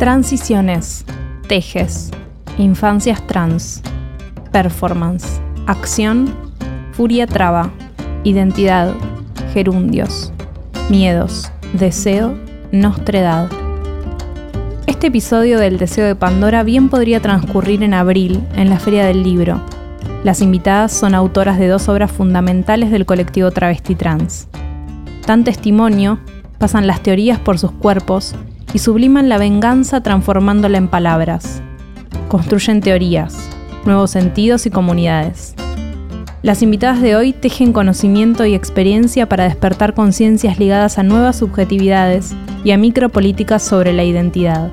Transiciones, 0.00 1.04
tejes, 1.46 2.10
infancias 2.56 3.26
trans, 3.26 3.82
performance, 4.50 5.42
acción, 5.66 6.34
furia 6.92 7.26
traba, 7.26 7.70
identidad, 8.24 8.94
gerundios, 9.52 10.32
miedos, 10.88 11.52
deseo, 11.74 12.34
nostredad. 12.72 13.50
Este 14.86 15.08
episodio 15.08 15.58
del 15.58 15.76
Deseo 15.76 16.06
de 16.06 16.16
Pandora 16.16 16.62
bien 16.62 16.88
podría 16.88 17.20
transcurrir 17.20 17.82
en 17.82 17.92
abril, 17.92 18.42
en 18.54 18.70
la 18.70 18.78
Feria 18.78 19.04
del 19.04 19.22
Libro. 19.22 19.60
Las 20.24 20.40
invitadas 20.40 20.92
son 20.92 21.14
autoras 21.14 21.58
de 21.58 21.68
dos 21.68 21.90
obras 21.90 22.10
fundamentales 22.10 22.90
del 22.90 23.04
colectivo 23.04 23.50
travesti 23.50 23.94
trans. 23.96 24.48
Tan 25.26 25.44
testimonio, 25.44 26.18
pasan 26.56 26.86
las 26.86 27.02
teorías 27.02 27.38
por 27.38 27.58
sus 27.58 27.72
cuerpos 27.72 28.34
y 28.72 28.78
subliman 28.78 29.28
la 29.28 29.38
venganza 29.38 30.02
transformándola 30.02 30.78
en 30.78 30.88
palabras. 30.88 31.62
Construyen 32.28 32.80
teorías, 32.80 33.48
nuevos 33.84 34.10
sentidos 34.10 34.66
y 34.66 34.70
comunidades. 34.70 35.54
Las 36.42 36.62
invitadas 36.62 37.02
de 37.02 37.16
hoy 37.16 37.32
tejen 37.32 37.72
conocimiento 37.72 38.46
y 38.46 38.54
experiencia 38.54 39.28
para 39.28 39.44
despertar 39.44 39.94
conciencias 39.94 40.58
ligadas 40.58 40.98
a 40.98 41.02
nuevas 41.02 41.36
subjetividades 41.36 42.34
y 42.64 42.70
a 42.70 42.78
micropolíticas 42.78 43.62
sobre 43.62 43.92
la 43.92 44.04
identidad. 44.04 44.70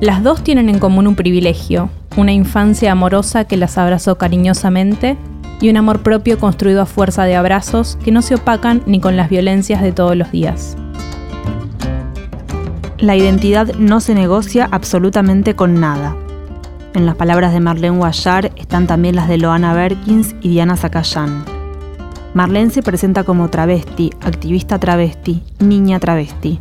Las 0.00 0.22
dos 0.22 0.42
tienen 0.42 0.68
en 0.68 0.80
común 0.80 1.06
un 1.06 1.14
privilegio, 1.14 1.90
una 2.16 2.32
infancia 2.32 2.90
amorosa 2.90 3.44
que 3.44 3.56
las 3.56 3.78
abrazó 3.78 4.18
cariñosamente 4.18 5.16
y 5.60 5.70
un 5.70 5.76
amor 5.76 6.02
propio 6.02 6.38
construido 6.38 6.82
a 6.82 6.86
fuerza 6.86 7.24
de 7.24 7.36
abrazos 7.36 7.96
que 8.04 8.10
no 8.10 8.20
se 8.20 8.34
opacan 8.34 8.82
ni 8.86 9.00
con 9.00 9.16
las 9.16 9.30
violencias 9.30 9.80
de 9.80 9.92
todos 9.92 10.16
los 10.16 10.32
días. 10.32 10.76
La 13.04 13.16
identidad 13.16 13.74
no 13.74 14.00
se 14.00 14.14
negocia 14.14 14.66
absolutamente 14.70 15.54
con 15.54 15.78
nada. 15.78 16.16
En 16.94 17.04
las 17.04 17.16
palabras 17.16 17.52
de 17.52 17.60
Marlene 17.60 17.98
Guayar 17.98 18.50
están 18.56 18.86
también 18.86 19.14
las 19.14 19.28
de 19.28 19.36
Loana 19.36 19.74
Berkins 19.74 20.34
y 20.40 20.48
Diana 20.48 20.78
Zacayán. 20.78 21.44
Marlene 22.32 22.70
se 22.70 22.82
presenta 22.82 23.22
como 23.22 23.50
travesti, 23.50 24.10
activista 24.22 24.78
travesti, 24.78 25.42
niña 25.58 26.00
travesti. 26.00 26.60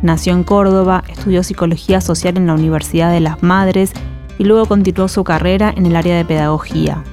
Nació 0.00 0.32
en 0.32 0.42
Córdoba, 0.42 1.04
estudió 1.06 1.42
psicología 1.42 2.00
social 2.00 2.38
en 2.38 2.46
la 2.46 2.54
Universidad 2.54 3.12
de 3.12 3.20
las 3.20 3.42
Madres 3.42 3.92
y 4.38 4.44
luego 4.44 4.64
continuó 4.64 5.08
su 5.08 5.22
carrera 5.22 5.70
en 5.76 5.84
el 5.84 5.96
área 5.96 6.16
de 6.16 6.24
pedagogía. 6.24 7.04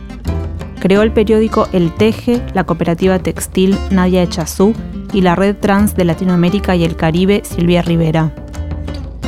Creó 0.80 1.02
el 1.02 1.12
periódico 1.12 1.68
El 1.74 1.94
Teje, 1.94 2.42
la 2.54 2.64
cooperativa 2.64 3.20
textil 3.20 3.78
Nadia 3.90 4.24
Echazú 4.24 4.74
y 5.12 5.20
la 5.20 5.36
red 5.36 5.58
trans 5.58 5.94
de 5.94 6.06
Latinoamérica 6.06 6.78
y 6.78 6.86
el 6.86 6.96
Caribe 6.96 7.42
Silvia 7.44 7.82
Rivera. 7.82 8.34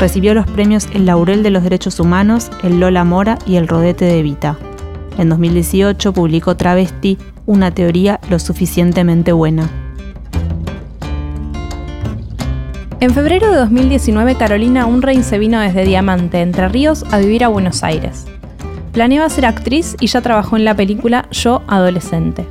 Recibió 0.03 0.33
los 0.33 0.45
premios 0.47 0.89
El 0.93 1.05
Laurel 1.05 1.43
de 1.43 1.49
los 1.49 1.63
Derechos 1.63 1.97
Humanos, 1.97 2.51
el 2.61 2.81
Lola 2.81 3.05
Mora 3.05 3.39
y 3.45 3.55
el 3.55 3.69
Rodete 3.69 4.03
de 4.03 4.21
Vita. 4.21 4.57
En 5.17 5.29
2018 5.29 6.11
publicó 6.11 6.57
Travesti, 6.57 7.17
una 7.45 7.71
teoría 7.71 8.19
lo 8.29 8.37
suficientemente 8.37 9.31
buena. 9.31 9.69
En 12.99 13.11
febrero 13.11 13.49
de 13.49 13.55
2019, 13.55 14.35
Carolina 14.35 14.87
Unrein 14.87 15.23
se 15.23 15.39
vino 15.39 15.61
desde 15.61 15.85
Diamante, 15.85 16.41
Entre 16.41 16.67
Ríos, 16.67 17.05
a 17.09 17.19
vivir 17.19 17.45
a 17.45 17.47
Buenos 17.47 17.81
Aires. 17.81 18.25
Planeaba 18.91 19.29
ser 19.29 19.45
actriz 19.45 19.95
y 20.01 20.07
ya 20.07 20.19
trabajó 20.19 20.57
en 20.57 20.65
la 20.65 20.75
película 20.75 21.29
Yo 21.31 21.61
Adolescente. 21.67 22.45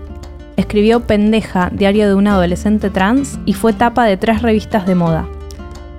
Escribió 0.56 1.00
Pendeja, 1.00 1.69
diario 1.70 2.08
de 2.08 2.14
una 2.14 2.32
adolescente 2.32 2.88
trans, 2.88 3.38
y 3.44 3.52
fue 3.52 3.74
tapa 3.74 4.06
de 4.06 4.16
tres 4.16 4.40
revistas 4.40 4.86
de 4.86 4.94
moda. 4.94 5.28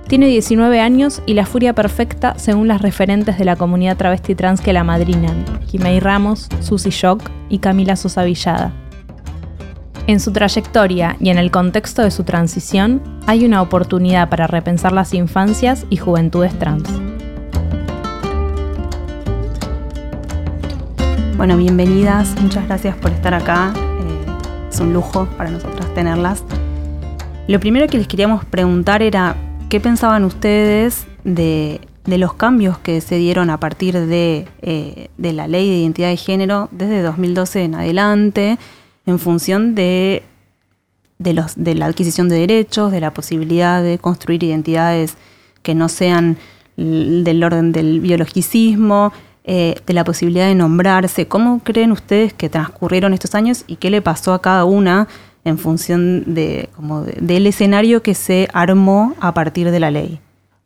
Tiene 0.08 0.28
19 0.28 0.80
años 0.80 1.22
y 1.26 1.34
la 1.34 1.46
furia 1.46 1.74
perfecta 1.74 2.34
según 2.38 2.68
las 2.68 2.82
referentes 2.82 3.38
de 3.38 3.46
la 3.46 3.56
comunidad 3.56 3.98
travesti 3.98 4.36
trans 4.36 4.62
que 4.62 4.74
la 4.74 4.84
madrinan, 4.84 5.46
Kimei 5.70 6.00
Ramos, 6.00 6.50
Susy 6.60 6.90
Shock 6.90 7.30
y 7.50 7.60
Camila 7.60 7.96
Sosa 7.96 8.24
Villada. 8.24 8.74
En 10.06 10.20
su 10.20 10.34
trayectoria 10.34 11.16
y 11.22 11.30
en 11.30 11.38
el 11.38 11.50
contexto 11.50 12.02
de 12.02 12.12
su 12.12 12.26
transición, 12.26 13.02
hay 13.26 13.46
una 13.46 13.62
oportunidad 13.62 14.30
para 14.30 14.48
repensar 14.48 14.92
las 14.92 15.14
infancias 15.14 15.86
y 15.90 15.96
juventudes 15.96 16.58
trans. 16.60 16.90
Bueno, 21.38 21.56
bienvenidas, 21.56 22.36
muchas 22.42 22.68
gracias 22.68 22.98
por 22.98 23.12
estar 23.12 23.34
acá. 23.34 23.74
Eh, 23.76 24.70
es 24.70 24.80
un 24.82 24.92
lujo 24.92 25.26
para 25.38 25.50
nosotras 25.50 25.94
tenerlas. 25.94 26.44
Lo 27.48 27.60
primero 27.60 27.88
que 27.88 27.98
les 27.98 28.08
queríamos 28.08 28.44
preguntar 28.46 29.02
era 29.02 29.36
¿Qué 29.74 29.80
pensaban 29.80 30.24
ustedes 30.24 31.08
de, 31.24 31.82
los 32.06 32.36
cambios 32.36 32.78
que 32.78 33.02
se 33.02 33.16
dieron 33.18 33.50
a 33.50 33.60
partir 33.60 34.00
de, 34.00 34.48
eh, 34.62 35.10
la 35.18 35.48
ley 35.48 35.68
de 35.68 35.78
identidad 35.78 36.10
de 36.10 36.18
género 36.18 36.70
desde 36.70 37.02
2012 37.02 37.64
en 37.64 37.74
adelante, 37.74 38.60
en 39.08 39.18
función 39.18 39.74
de 39.74 40.22
la 41.18 41.86
adquisición 41.88 42.30
de 42.30 42.36
derechos, 42.36 42.92
de 42.92 43.02
la 43.02 43.16
posibilidad 43.16 43.82
de 43.82 43.98
construir 43.98 44.44
identidades 44.44 45.18
que 45.64 45.74
no 45.74 45.90
sean 45.90 46.38
del 46.78 47.44
orden 47.44 47.72
del 47.72 48.00
biologicismo, 48.00 49.12
eh, 49.44 49.82
de 49.88 49.94
la 49.94 50.04
posibilidad 50.04 50.46
de 50.46 50.54
nombrarse? 50.54 51.28
¿Cómo 51.28 51.62
creen 51.64 51.92
ustedes 51.92 52.32
que 52.32 52.48
transcurrieron 52.48 53.12
estos 53.16 53.34
años 53.34 53.64
y 53.66 53.78
qué 53.78 53.90
le 53.90 54.04
pasó 54.04 54.34
a 54.34 54.42
cada 54.44 54.66
una? 54.66 55.08
En 55.46 55.58
función 55.58 56.34
de, 56.34 56.70
como 56.76 57.02
del 57.02 57.48
escenario 57.48 58.02
que 58.02 58.16
se 58.16 58.48
armó 58.54 59.16
a 59.20 59.34
partir 59.34 59.72
de 59.72 59.80
la 59.80 59.92
ley. 59.92 60.20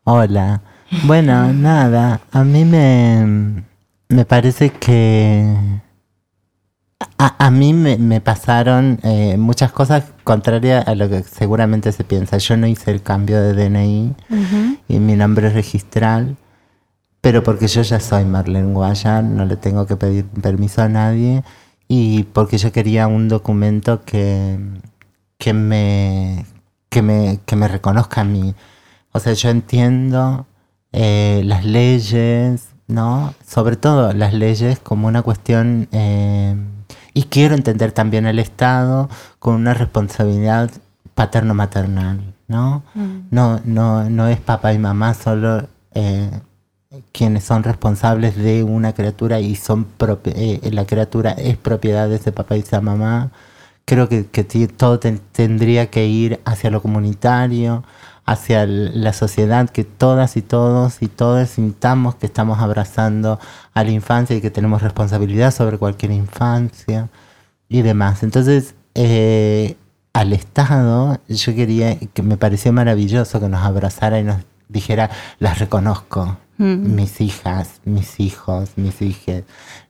Hola. 0.04 0.62
Bueno, 1.04 1.52
nada, 1.54 2.22
a 2.32 2.44
mí 2.44 2.64
me, 2.66 3.64
me 4.10 4.26
parece 4.26 4.70
que 4.70 5.82
a, 7.20 7.52
mí 7.52 7.74
me, 7.74 8.22
pasaron 8.22 9.00
eh, 9.04 9.38
muchas 9.38 9.72
cosas 9.72 10.06
contrarias 10.24 10.88
a 10.88 10.96
lo 10.96 11.10
que 11.10 11.24
seguramente 11.24 11.92
se 11.92 12.04
piensa. 12.04 12.38
Yo 12.38 12.58
no 12.58 12.68
hice 12.68 12.92
el 12.92 13.02
cambio 13.02 13.42
de 13.42 13.54
DNI 13.54 14.16
y 14.88 15.00
mi 15.00 15.16
nombre 15.16 15.48
es 15.48 15.54
registral, 15.54 16.38
pero 17.22 17.44
porque 17.44 17.68
yo 17.68 17.82
ya 17.82 18.00
soy 18.00 18.26
Marlene 18.26 18.74
Guaya, 18.74 19.22
no 19.22 19.46
le 19.46 19.58
tengo 19.58 19.86
que 19.88 19.96
pedir 19.96 20.26
permiso 20.26 20.84
a 20.84 20.90
nadie 20.90 21.44
y 21.88 22.24
porque 22.24 22.58
yo 22.58 22.72
quería 22.72 23.08
un 23.08 23.30
documento 23.30 24.04
que, 24.04 24.60
que, 25.38 25.54
me, 25.54 26.46
que, 26.90 27.02
me, 27.02 27.40
que 27.46 27.56
me 27.56 27.68
reconozca 27.68 28.22
a 28.22 28.26
mí. 28.26 28.56
O 29.14 29.20
sea, 29.20 29.34
yo 29.34 29.50
entiendo 29.50 30.46
eh, 30.92 31.42
las 31.46 31.66
leyes, 31.66 32.70
¿no? 32.88 33.34
Sobre 33.46 33.78
todo 33.78 34.14
las 34.14 34.34
leyes 34.34 34.80
como 34.80 35.08
una 35.08 35.22
cuestión, 35.22 35.88
eh, 35.92 36.56
y 37.14 37.24
quiero 37.24 37.56
entender 37.56 37.92
también 37.92 38.26
el 38.26 38.40
Estado 38.40 39.10
con 39.40 39.56
una 39.56 39.74
responsabilidad 39.74 40.70
paterno-maternal, 41.16 42.36
¿no? 42.48 42.84
Mm. 42.94 43.20
No, 43.32 43.60
no, 43.66 44.10
no 44.10 44.28
es 44.28 44.40
papá 44.40 44.74
y 44.74 44.80
mamá 44.80 45.14
solo 45.14 45.68
eh, 45.94 46.30
quienes 47.12 47.44
son 47.44 47.64
responsables 47.64 48.36
de 48.36 48.64
una 48.64 48.94
criatura 48.94 49.40
y 49.40 49.56
son 49.56 49.88
eh, 50.26 50.70
la 50.72 50.86
criatura 50.86 51.32
es 51.32 51.58
propiedad 51.58 52.10
de 52.10 52.16
ese 52.16 52.32
papá 52.32 52.58
y 52.58 52.62
esa 52.62 52.82
mamá. 52.82 53.32
Creo 53.86 54.10
que, 54.10 54.24
todo 54.76 55.00
tendría 55.00 55.90
que 55.90 56.08
ir 56.08 56.42
hacia 56.46 56.70
lo 56.70 56.82
comunitario, 56.82 57.84
hacia 58.26 58.66
la 58.68 59.14
sociedad, 59.14 59.70
que 59.70 59.86
todas 59.86 60.36
y 60.36 60.42
todos 60.42 61.02
y 61.02 61.08
todas 61.08 61.50
sintamos 61.52 62.16
que 62.16 62.26
estamos 62.26 62.60
abrazando 62.60 63.40
a 63.74 63.84
la 63.84 63.92
infancia 63.92 64.36
y 64.36 64.42
que 64.42 64.52
tenemos 64.52 64.82
responsabilidad 64.82 65.54
sobre 65.54 65.78
cualquier 65.78 66.12
infancia 66.12 67.10
y 67.70 67.82
demás. 67.82 68.24
Entonces, 68.24 68.76
eh, 68.96 69.78
al 70.14 70.34
Estado, 70.34 71.20
yo 71.30 71.56
quería, 71.56 71.98
que 72.00 72.24
me 72.24 72.38
pareció 72.38 72.74
maravilloso 72.74 73.40
que 73.40 73.50
nos 73.50 73.64
abrazara 73.64 74.20
y 74.20 74.24
nos 74.24 74.38
dijera, 74.68 75.10
las 75.40 75.60
reconozco, 75.60 76.38
mm. 76.58 76.96
mis 76.96 77.22
hijas, 77.22 77.82
mis 77.86 78.20
hijos, 78.20 78.72
mis 78.76 79.02
hijas, 79.02 79.44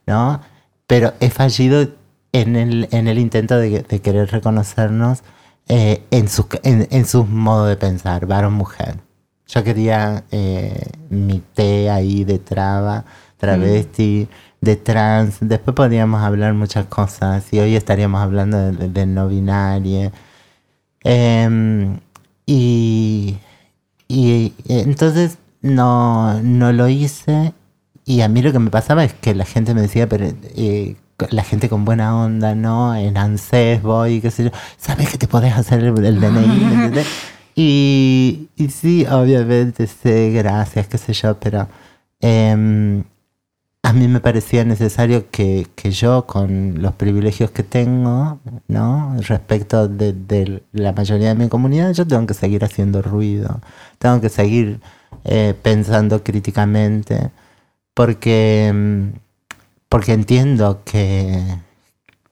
¿no? 0.06 0.42
Pero 0.88 1.14
he 1.20 1.30
fallido 1.30 1.88
en 2.32 2.56
el, 2.56 2.88
en 2.92 3.08
el 3.08 3.20
intento 3.20 3.58
de, 3.58 3.84
querer 3.84 4.32
reconocernos 4.32 5.24
eh, 5.68 6.04
en, 6.12 6.30
su, 6.30 6.48
en, 6.64 6.88
en 6.92 7.06
sus 7.06 7.28
modos 7.28 7.70
de 7.70 7.78
pensar, 7.78 8.26
varón-mujer. 8.26 8.96
Yo 9.48 9.64
quería 9.64 10.24
eh, 10.32 10.90
mi 11.10 11.42
té 11.54 11.90
ahí 11.90 12.24
de 12.26 12.38
traba, 12.40 13.06
travesti, 13.38 14.28
de 14.62 14.76
trans. 14.76 15.38
Después 15.42 15.76
podríamos 15.76 16.22
hablar 16.22 16.54
muchas 16.54 16.86
cosas 16.88 17.52
y 17.54 17.60
hoy 17.60 17.76
estaríamos 17.76 18.22
hablando 18.22 18.72
de, 18.72 19.06
no 19.06 19.28
binaria. 19.30 20.12
Em, 21.04 22.00
y, 22.46 23.38
y 24.08 24.54
entonces 24.68 25.38
no, 25.76 26.42
no 26.42 26.72
lo 26.72 26.88
hice 26.88 27.54
y 28.08 28.22
a 28.22 28.30
mí 28.30 28.42
lo 28.42 28.54
que 28.54 28.60
me 28.60 28.70
pasaba 28.70 29.04
es 29.04 29.14
que 29.14 29.36
la 29.36 29.44
gente 29.44 29.74
me 29.74 29.82
decía, 29.82 30.08
pero 30.08 30.28
eh, 30.56 30.96
la 31.30 31.44
gente 31.44 31.68
con 31.68 31.84
buena 31.84 32.18
onda, 32.18 32.56
¿no? 32.56 32.96
En 32.96 33.18
ANSES 33.18 33.82
voy, 33.82 34.22
qué 34.22 34.32
sé 34.32 34.46
yo, 34.46 34.52
¿sabes 34.78 35.10
que 35.10 35.18
te 35.18 35.28
podés 35.28 35.54
hacer 35.54 35.84
el, 35.84 35.94
DNI? 35.94 37.04
y, 37.56 38.50
y 38.56 38.70
sí, 38.70 39.06
obviamente 39.12 39.88
sé, 39.88 40.32
gracias, 40.32 40.88
qué 40.88 40.98
sé 40.98 41.12
yo, 41.12 41.38
pero 41.38 41.68
em, 42.22 43.04
a 43.88 43.94
mí 43.94 44.10
me 44.10 44.20
parecía 44.20 44.66
necesario 44.66 45.32
que, 45.32 45.66
que, 45.76 45.92
yo, 45.92 46.28
con 46.28 46.82
los 46.82 46.94
privilegios 46.96 47.52
que 47.52 47.64
tengo, 47.64 48.38
¿no? 48.68 49.16
Respecto 49.22 49.88
de, 49.88 50.62
la 50.74 50.92
mayoría 50.92 51.30
de 51.30 51.36
mi 51.36 51.48
comunidad, 51.48 51.94
yo 51.94 52.06
tengo 52.06 52.28
que 52.28 52.34
seguir 52.34 52.66
haciendo 52.66 53.02
ruido, 53.02 53.62
tengo 53.98 54.20
que 54.20 54.28
seguir 54.28 54.82
eh, 55.24 55.54
pensando 55.62 56.22
críticamente, 56.22 57.32
porque, 57.94 58.74
mm, 58.76 59.20
porque 59.88 60.12
entiendo 60.14 60.82
que, 60.84 61.42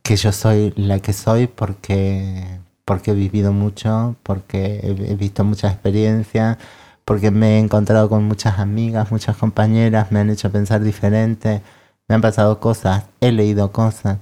que 0.03 0.17
yo 0.17 0.33
soy 0.33 0.73
la 0.75 0.99
que 0.99 1.13
soy 1.13 1.47
porque, 1.47 2.43
porque 2.83 3.11
he 3.11 3.15
vivido 3.15 3.53
mucho, 3.53 4.17
porque 4.23 4.81
he, 4.83 5.15
visto 5.15 5.45
mucha 5.45 5.69
experiencia, 5.69 6.57
porque 7.05 7.31
me 7.31 7.57
he 7.57 7.59
encontrado 7.59 8.09
con 8.09 8.23
muchas 8.25 8.59
amigas, 8.59 9.11
muchas 9.11 9.37
compañeras, 9.37 10.11
me 10.11 10.19
han 10.19 10.29
hecho 10.29 10.51
pensar 10.51 10.81
diferente, 10.81 11.61
me 12.07 12.15
han 12.15 12.21
pasado 12.21 12.59
cosas, 12.59 13.05
he 13.21 13.31
leído 13.31 13.71
cosas. 13.71 14.17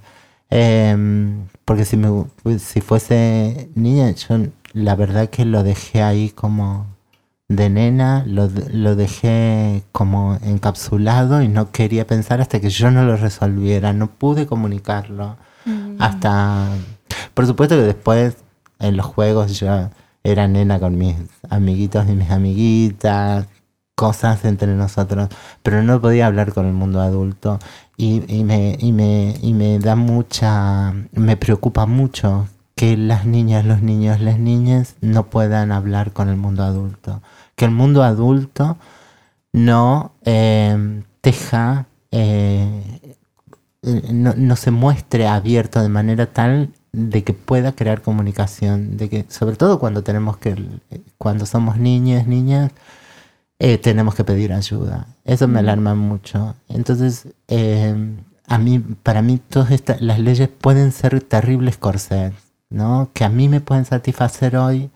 Em, 0.50 1.46
porque 1.64 1.84
si, 1.84 1.96
me, 1.96 2.26
si 2.58 2.80
fuese 2.80 3.70
niña, 3.74 4.10
yo 4.12 4.36
la 4.74 4.94
verdad 4.96 5.30
que 5.30 5.44
lo 5.44 5.62
dejé 5.62 6.02
ahí 6.02 6.30
como 6.30 6.86
de 7.48 7.68
nena 7.68 8.24
lo, 8.26 8.48
lo, 8.72 8.96
dejé 8.96 9.82
como 9.92 10.38
encapsulado 10.42 11.42
y 11.42 11.48
no 11.48 11.70
quería 11.72 12.06
pensar 12.06 12.40
hasta 12.40 12.60
que 12.60 12.70
yo 12.70 12.90
no 12.90 13.04
lo 13.04 13.16
resolviera, 13.16 13.92
no 13.92 14.08
pude 14.08 14.46
comunicarlo. 14.46 15.36
Mm. 15.64 15.96
Hasta, 15.98 16.68
por 17.34 17.46
supuesto 17.46 17.76
que 17.76 17.82
después 17.82 18.36
en 18.78 18.96
los 18.96 19.06
juegos 19.06 19.58
yo 19.58 19.90
era 20.24 20.48
nena 20.48 20.80
con 20.80 20.98
mis 20.98 21.16
amiguitos 21.50 22.08
y 22.08 22.12
mis 22.12 22.30
amiguitas, 22.30 23.46
cosas 23.94 24.44
entre 24.44 24.74
nosotros, 24.74 25.28
pero 25.62 25.82
no 25.82 26.00
podía 26.00 26.26
hablar 26.26 26.52
con 26.52 26.66
el 26.66 26.72
mundo 26.72 27.00
adulto. 27.00 27.58
Y, 27.96 28.22
y, 28.34 28.44
me, 28.44 28.76
y, 28.80 28.92
me, 28.92 29.36
y 29.40 29.54
me 29.54 29.78
da 29.78 29.94
mucha, 29.96 30.92
me 31.12 31.36
preocupa 31.36 31.86
mucho 31.86 32.48
que 32.74 32.96
las 32.96 33.24
niñas, 33.24 33.64
los 33.64 33.82
niños, 33.82 34.20
las 34.20 34.38
niñas 34.38 34.96
no 35.00 35.26
puedan 35.30 35.72
hablar 35.72 36.12
con 36.12 36.28
el 36.28 36.36
mundo 36.36 36.64
adulto. 36.64 37.22
Que 37.56 37.66
el 37.66 37.70
mundo 37.70 38.02
adulto 38.02 38.78
no 39.52 40.12
eh, 40.24 41.02
deja, 41.22 41.86
eh, 42.10 43.16
no, 43.82 44.56
se 44.56 44.70
muestre 44.70 45.28
abierto 45.28 45.80
de 45.80 45.88
manera 45.88 46.26
tal 46.26 46.70
de 46.94 47.24
que 47.24 47.32
pueda 47.32 47.72
crear 47.72 48.02
comunicación, 48.02 48.96
de 48.96 49.08
que 49.08 49.24
sobre 49.28 49.56
todo 49.56 49.78
cuando 49.78 50.02
tenemos 50.02 50.36
que, 50.36 50.56
cuando 51.18 51.46
somos 51.46 51.76
niñas, 51.76 52.26
niñas, 52.26 52.72
eh, 53.58 53.78
tenemos 53.78 54.14
que 54.14 54.24
pedir 54.24 54.52
ayuda. 54.52 55.06
Eso 55.24 55.48
me 55.48 55.60
alarma 55.60 55.94
mucho. 55.94 56.54
Entonces, 56.68 57.28
a 58.46 58.58
mí, 58.58 58.78
para 59.02 59.22
mí, 59.22 59.38
todas 59.38 59.70
estas, 59.70 60.00
las 60.00 60.18
leyes 60.18 60.48
pueden 60.48 60.92
ser 60.92 61.20
terribles 61.22 61.76
corsets, 61.78 62.36
¿no? 62.70 63.10
Que 63.12 63.24
a 63.24 63.28
mí 63.28 63.48
me 63.48 63.60
pueden 63.60 63.84
satisfacer 63.84 64.56
hoy, 64.56 64.90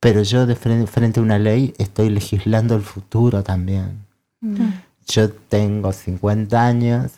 pero 0.00 0.22
yo 0.22 0.46
de 0.46 0.56
frente, 0.56 1.20
a 1.20 1.22
una 1.22 1.38
ley 1.38 1.74
estoy 1.78 2.10
legislando 2.10 2.74
el 2.74 2.82
futuro 2.82 3.42
también. 3.42 4.04
Mm. 4.40 4.68
Yo 5.06 5.30
tengo 5.30 5.92
50 5.92 6.64
años 6.64 7.12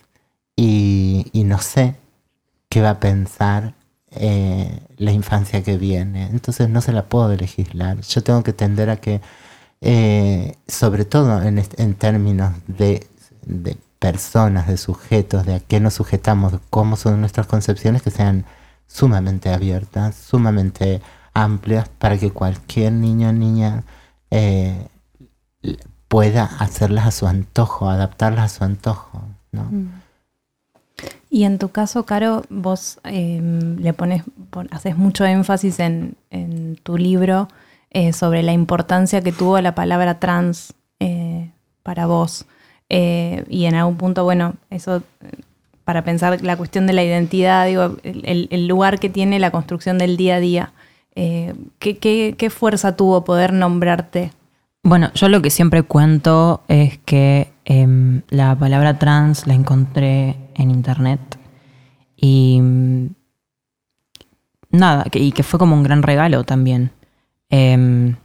y, 0.55 1.31
no 1.33 1.59
sé 1.59 1.95
qué 2.69 2.81
va 2.81 2.91
a 2.91 2.99
pensar 2.99 3.73
eh, 4.15 4.79
la 4.97 5.11
infancia 5.11 5.63
que 5.63 5.77
viene. 5.77 6.27
Entonces 6.27 6.69
no 6.69 6.81
se 6.81 6.91
la 6.91 7.05
puedo 7.05 7.35
legislar. 7.35 8.01
Yo 8.01 8.23
tengo 8.23 8.43
que 8.43 8.53
tender 8.53 8.89
a 8.89 8.97
que, 8.97 9.21
eh, 9.81 10.57
sobre 10.67 11.05
todo 11.05 11.41
en, 11.41 11.95
términos 11.95 12.53
de, 12.67 13.07
personas, 13.99 14.67
de 14.67 14.77
sujetos, 14.77 15.45
de 15.45 15.55
a 15.55 15.59
qué 15.59 15.79
nos 15.79 15.95
sujetamos, 15.95 16.53
cómo 16.69 16.95
son 16.95 17.19
nuestras 17.21 17.47
concepciones, 17.47 18.01
que 18.01 18.11
sean 18.11 18.45
sumamente 18.87 19.51
abiertas, 19.53 20.15
sumamente 20.15 21.01
amplias 21.33 21.89
para 21.89 22.17
que 22.17 22.31
cualquier 22.31 22.93
niño 22.93 23.29
o 23.29 23.33
niña 23.33 23.83
eh, 24.31 24.87
pueda 26.07 26.45
hacerlas 26.59 27.07
a 27.07 27.11
su 27.11 27.27
antojo, 27.27 27.89
adaptarlas 27.89 28.53
a 28.53 28.57
su 28.57 28.63
antojo. 28.63 29.21
¿no? 29.51 29.63
Mm. 29.63 30.04
Y 31.29 31.43
en 31.43 31.59
tu 31.59 31.69
caso, 31.69 32.05
Caro, 32.05 32.43
vos 32.49 32.99
em, 33.03 33.77
le 33.77 33.93
pones, 33.93 34.23
haces 34.71 34.97
mucho 34.97 35.25
énfasis 35.25 35.79
en, 35.79 36.15
tu 36.83 36.97
libro 36.97 37.47
eh, 37.91 38.13
sobre 38.13 38.43
la 38.43 38.53
importancia 38.53 39.21
que 39.21 39.31
tuvo 39.31 39.59
la 39.61 39.73
palabra 39.75 40.19
trans 40.19 40.73
eh, 40.99 41.51
para 41.83 42.05
vos. 42.05 42.45
y 42.89 43.65
en 43.65 43.75
algún 43.75 43.97
punto, 43.97 44.23
bueno, 44.23 44.55
eso 44.69 45.01
para 45.83 46.03
pensar 46.03 46.41
la 46.41 46.57
cuestión 46.57 46.87
de 46.87 46.93
la 46.93 47.03
identidad, 47.03 47.65
digo, 47.67 47.97
el 48.03 48.67
lugar 48.67 48.99
que 48.99 49.09
tiene 49.09 49.39
la 49.39 49.51
construcción 49.51 49.97
del 49.97 50.17
día 50.17 50.35
a 50.35 50.39
día. 50.39 50.73
Eh, 51.15 51.53
¿qué, 51.79 52.49
fuerza 52.49 52.97
tuvo 52.97 53.23
poder 53.23 53.53
nombrarte? 53.53 54.31
Bueno, 54.83 55.11
yo 55.15 55.29
lo 55.29 55.41
que 55.41 55.49
siempre 55.49 55.83
cuento 55.83 56.61
es 56.67 56.99
que 56.99 57.51
em, 57.63 58.21
la 58.29 58.55
palabra 58.55 58.99
trans 58.99 59.47
la 59.47 59.53
encontré 59.53 60.35
en 60.55 60.71
internet 60.71 61.19
y 62.15 62.59
mm, 62.61 63.07
nada, 64.71 65.05
y 65.13 65.31
que 65.31 65.43
fue 65.43 65.59
como 65.59 65.75
un 65.75 65.83
gran 65.83 66.03
regalo 66.03 66.43
también. 66.43 66.91
Em, 67.49 68.15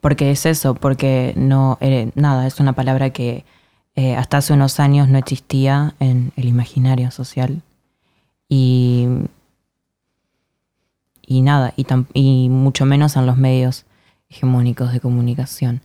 porque 0.00 0.30
es 0.30 0.46
eso, 0.46 0.74
porque 0.74 1.34
no, 1.36 1.78
eh, 1.80 2.10
nada, 2.14 2.46
es 2.46 2.60
una 2.60 2.74
palabra 2.74 3.10
que 3.10 3.44
eh, 3.96 4.14
hasta 4.16 4.38
hace 4.38 4.52
unos 4.52 4.78
años 4.80 5.08
no 5.08 5.18
existía 5.18 5.94
en 6.00 6.32
el 6.36 6.46
imaginario 6.46 7.10
social. 7.10 7.62
Y 8.48 9.08
y 11.26 11.42
nada, 11.42 11.74
y, 11.76 11.86
y 12.14 12.48
mucho 12.48 12.86
menos 12.86 13.16
en 13.16 13.26
los 13.26 13.36
medios 13.36 13.84
hegemónicos 14.30 14.92
de 14.92 15.00
comunicación. 15.00 15.82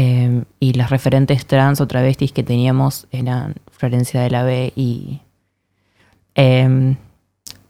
Em, 0.00 0.44
y 0.60 0.74
las 0.74 0.90
referentes 0.90 1.44
trans 1.44 1.80
o 1.80 1.88
travestis 1.88 2.30
que 2.30 2.44
teníamos 2.44 3.08
eran 3.10 3.56
Florencia 3.72 4.20
de 4.20 4.30
la 4.30 4.44
B 4.44 4.72
y, 4.76 5.22
em, 6.36 6.94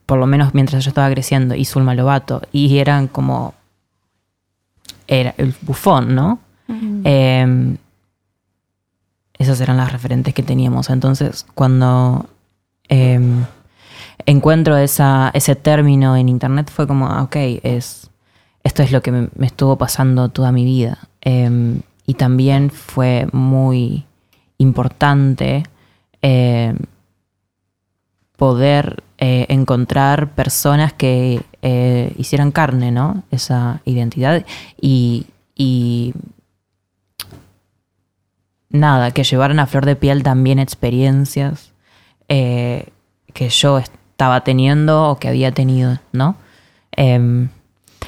por 0.04 0.18
lo 0.18 0.26
menos 0.26 0.52
mientras 0.52 0.84
yo 0.84 0.90
estaba 0.90 1.08
creciendo, 1.10 1.54
y 1.54 1.64
Zulma 1.64 1.94
Lobato, 1.94 2.42
y 2.52 2.76
eran 2.76 3.08
como, 3.08 3.54
era 5.06 5.34
el 5.38 5.54
bufón, 5.62 6.14
¿no? 6.14 6.38
Em, 6.68 7.78
esas 9.38 9.58
eran 9.62 9.78
las 9.78 9.90
referentes 9.90 10.34
que 10.34 10.42
teníamos. 10.42 10.90
Entonces, 10.90 11.46
cuando 11.54 12.28
encuentro 14.26 14.76
esa, 14.76 15.30
ese 15.32 15.56
término 15.56 16.14
en 16.14 16.28
internet 16.28 16.70
fue 16.70 16.86
como, 16.86 17.06
ah, 17.06 17.22
ok, 17.22 17.36
es, 17.62 18.10
esto 18.64 18.82
es 18.82 18.92
lo 18.92 19.00
que 19.00 19.12
me, 19.12 19.28
estuvo 19.46 19.78
pasando 19.78 20.28
toda 20.28 20.52
mi 20.52 20.66
vida. 20.66 20.98
Y 22.08 22.14
también 22.14 22.70
fue 22.70 23.28
muy 23.32 24.06
importante 24.56 25.64
em, 26.22 26.78
poder 28.38 29.04
eh, 29.18 29.44
encontrar 29.50 30.30
personas 30.30 30.94
que 30.94 31.42
eh, 31.60 32.14
hicieran 32.16 32.50
carne, 32.50 32.92
¿no? 32.92 33.24
Esa 33.30 33.82
identidad 33.84 34.46
y, 34.80 35.26
nada, 38.70 39.10
que 39.10 39.24
llevaran 39.24 39.60
a 39.60 39.66
flor 39.66 39.84
de 39.84 39.96
piel 39.96 40.22
también 40.22 40.58
experiencias 40.58 41.72
eh, 42.28 42.88
que 43.34 43.50
yo 43.50 43.76
estaba 43.76 44.44
teniendo 44.44 45.10
o 45.10 45.18
que 45.18 45.28
había 45.28 45.52
tenido, 45.52 45.98
¿no? 46.12 46.36
Em, 46.92 47.50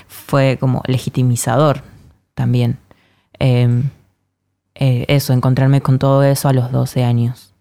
fue 0.09 0.57
como 0.59 0.83
legitimizador 0.87 1.83
también. 2.35 2.78
Em, 3.40 3.88
eh, 4.75 5.06
eso, 5.09 5.32
encontrarme 5.32 5.80
con 5.80 5.99
todo 5.99 6.23
eso 6.23 6.49
a 6.49 6.52
los 6.52 6.70
12 6.70 7.02
años. 7.02 7.54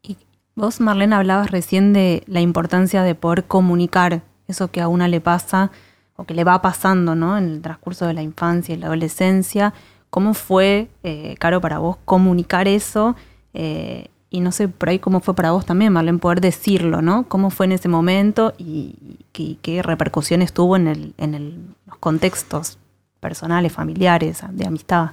Y 0.00 0.16
vos, 0.54 0.80
Marlene, 0.80 1.16
hablabas 1.16 1.50
recién 1.50 1.92
de 1.92 2.22
la 2.26 2.40
importancia 2.40 3.02
de 3.02 3.14
poder 3.14 3.44
comunicar 3.44 4.22
eso 4.48 4.68
que 4.68 4.80
a 4.80 4.88
una 4.88 5.08
le 5.08 5.20
pasa 5.20 5.72
o 6.14 6.24
que 6.24 6.34
le 6.34 6.44
va 6.44 6.62
pasando 6.62 7.16
¿no? 7.16 7.36
en 7.36 7.44
el 7.44 7.62
transcurso 7.62 8.06
de 8.06 8.14
la 8.14 8.22
infancia 8.22 8.74
y 8.74 8.78
la 8.78 8.86
adolescencia. 8.86 9.74
¿Cómo 10.08 10.34
fue, 10.34 10.88
eh, 11.02 11.34
Caro, 11.38 11.60
para 11.60 11.78
vos 11.78 11.98
comunicar 12.04 12.68
eso? 12.68 13.16
Eh, 13.54 14.06
y 14.30 14.40
no 14.40 14.52
sé, 14.52 14.68
por 14.68 14.88
ahí 14.88 15.00
cómo 15.00 15.20
fue 15.20 15.34
para 15.34 15.50
vos 15.50 15.66
también, 15.66 15.92
Marlene, 15.92 16.18
poder 16.18 16.40
decirlo, 16.40 17.02
¿no? 17.02 17.28
¿Cómo 17.28 17.50
fue 17.50 17.66
en 17.66 17.72
ese 17.72 17.88
momento 17.88 18.54
y, 18.56 19.18
qué, 19.32 19.82
repercusiones 19.82 20.52
tuvo 20.52 20.76
en, 20.76 20.86
el, 20.86 21.14
en 21.18 21.74
los 21.86 21.98
contextos 21.98 22.78
personales, 23.26 23.72
familiares, 23.72 24.40
de 24.50 24.66
amistad? 24.66 25.10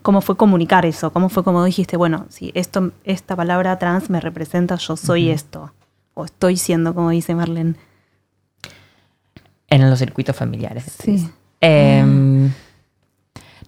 ¿Cómo 0.00 0.20
fue 0.20 0.36
comunicar 0.36 0.86
eso? 0.86 1.12
¿Cómo 1.12 1.28
fue 1.28 1.42
como 1.42 1.64
dijiste, 1.64 1.96
bueno, 1.96 2.26
si 2.28 2.52
esto, 2.54 2.92
esta 3.02 3.34
palabra 3.34 3.80
trans 3.80 4.10
me 4.10 4.20
representa, 4.20 4.76
yo 4.76 4.96
soy 4.96 5.30
esto? 5.30 5.72
O 6.14 6.24
estoy 6.24 6.56
siendo, 6.56 6.94
como 6.94 7.10
dice 7.10 7.34
Marlene. 7.34 7.74
En 9.68 9.90
los 9.90 9.98
circuitos 9.98 10.36
familiares. 10.36 10.84
Sí. 11.02 11.28
Em, 11.60 12.52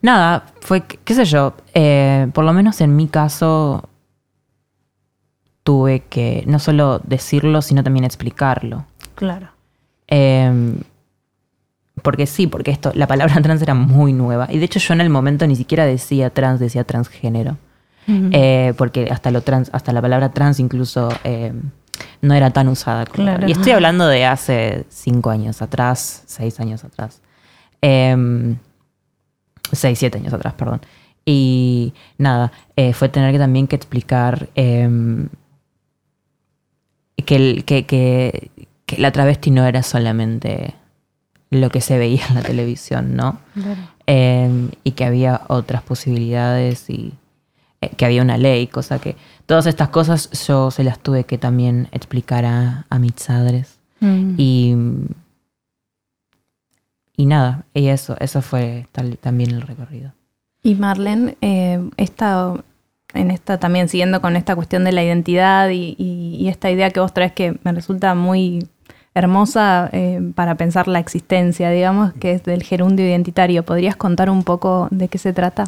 nada, 0.02 0.46
fue, 0.60 0.82
qué 0.82 1.14
sé 1.14 1.24
yo, 1.24 1.54
eh, 1.74 2.28
por 2.32 2.44
lo 2.44 2.52
menos 2.52 2.80
en 2.80 2.94
mi 2.94 3.08
caso 3.08 3.88
tuve 5.64 6.04
que 6.08 6.44
no 6.46 6.60
solo 6.60 7.00
decirlo, 7.02 7.60
sino 7.60 7.82
también 7.82 8.04
explicarlo. 8.04 8.84
Claro. 9.16 9.48
Eh, 10.06 10.76
porque 12.02 12.26
sí, 12.26 12.46
porque 12.46 12.70
esto, 12.70 12.92
la 12.94 13.06
palabra 13.06 13.34
trans 13.42 13.62
era 13.62 13.74
muy 13.74 14.12
nueva. 14.12 14.48
Y 14.50 14.58
de 14.58 14.64
hecho 14.64 14.78
yo 14.78 14.94
en 14.94 15.00
el 15.00 15.10
momento 15.10 15.46
ni 15.46 15.56
siquiera 15.56 15.84
decía 15.86 16.30
trans, 16.30 16.60
decía 16.60 16.84
transgénero. 16.84 17.58
Eh, 18.08 18.72
porque 18.78 19.08
hasta 19.10 19.32
lo 19.32 19.40
trans, 19.40 19.68
hasta 19.72 19.92
la 19.92 20.00
palabra 20.00 20.30
trans 20.30 20.60
incluso 20.60 21.08
eh, 21.24 21.52
no 22.22 22.34
era 22.34 22.50
tan 22.50 22.68
usada. 22.68 23.04
Claro. 23.04 23.48
Y 23.48 23.50
estoy 23.50 23.72
hablando 23.72 24.06
de 24.06 24.24
hace 24.24 24.84
cinco 24.88 25.30
años 25.30 25.60
atrás, 25.60 26.22
seis 26.26 26.60
años 26.60 26.84
atrás. 26.84 27.20
Em, 27.80 28.58
seis, 29.72 29.98
siete 29.98 30.18
años 30.18 30.32
atrás, 30.32 30.54
perdón. 30.54 30.82
Y 31.24 31.94
nada, 32.16 32.52
eh, 32.76 32.92
fue 32.92 33.08
tener 33.08 33.32
que 33.32 33.40
también 33.40 33.66
que 33.66 33.74
explicar 33.74 34.50
em, 34.54 35.28
que, 37.16 37.64
que, 37.66 37.86
que, 37.86 38.50
que 38.86 38.98
la 38.98 39.10
travesti 39.10 39.50
no 39.50 39.66
era 39.66 39.82
solamente 39.82 40.76
lo 41.60 41.70
que 41.70 41.80
se 41.80 41.98
veía 41.98 42.26
en 42.28 42.34
la 42.36 42.42
televisión, 42.42 43.16
¿no? 43.16 43.38
Em, 44.06 44.70
y 44.84 44.92
que 44.92 45.04
había 45.04 45.42
otras 45.48 45.82
posibilidades 45.82 46.88
y 46.90 47.12
eh, 47.80 47.90
que 47.96 48.04
había 48.04 48.22
una 48.22 48.38
ley, 48.38 48.66
cosa 48.68 48.98
que 48.98 49.16
todas 49.46 49.66
estas 49.66 49.88
cosas 49.88 50.30
yo 50.46 50.70
se 50.70 50.84
las 50.84 50.98
tuve 50.98 51.24
que 51.24 51.38
también 51.38 51.88
explicar 51.92 52.44
a, 52.44 52.98
mis 52.98 53.12
padres. 53.12 53.78
Mm. 54.00 54.34
Y, 54.38 54.74
y 57.16 57.26
nada, 57.26 57.64
y 57.74 57.88
eso, 57.88 58.16
eso 58.20 58.42
fue 58.42 58.86
también 59.20 59.50
el 59.50 59.62
recorrido. 59.62 60.12
Y 60.62 60.74
Marlene, 60.74 61.36
eh, 61.40 61.80
esta, 61.96 62.54
en 63.14 63.30
esta 63.30 63.58
también 63.58 63.88
siguiendo 63.88 64.20
con 64.20 64.36
esta 64.36 64.54
cuestión 64.56 64.84
de 64.84 64.92
la 64.92 65.04
identidad 65.04 65.70
y, 65.70 65.94
y, 65.98 66.48
esta 66.48 66.70
idea 66.70 66.90
que 66.90 67.00
vos 67.00 67.14
traes 67.14 67.32
que 67.32 67.58
me 67.62 67.72
resulta 67.72 68.14
muy 68.14 68.66
hermosa 69.16 69.88
eh, 69.92 70.20
para 70.34 70.56
pensar 70.56 70.88
la 70.88 70.98
existencia, 70.98 71.70
digamos, 71.70 72.12
que 72.12 72.32
es 72.32 72.44
del 72.44 72.62
gerundio 72.62 73.06
identitario. 73.06 73.64
¿Podrías 73.64 73.96
contar 73.96 74.28
un 74.28 74.44
poco 74.44 74.88
de 74.90 75.08
qué 75.08 75.16
se 75.16 75.32
trata? 75.32 75.64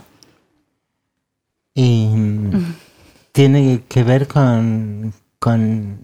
Y 1.74 2.10
tiene 3.32 3.84
que 3.88 4.04
ver 4.04 4.28
con, 4.28 5.14
con 5.38 5.98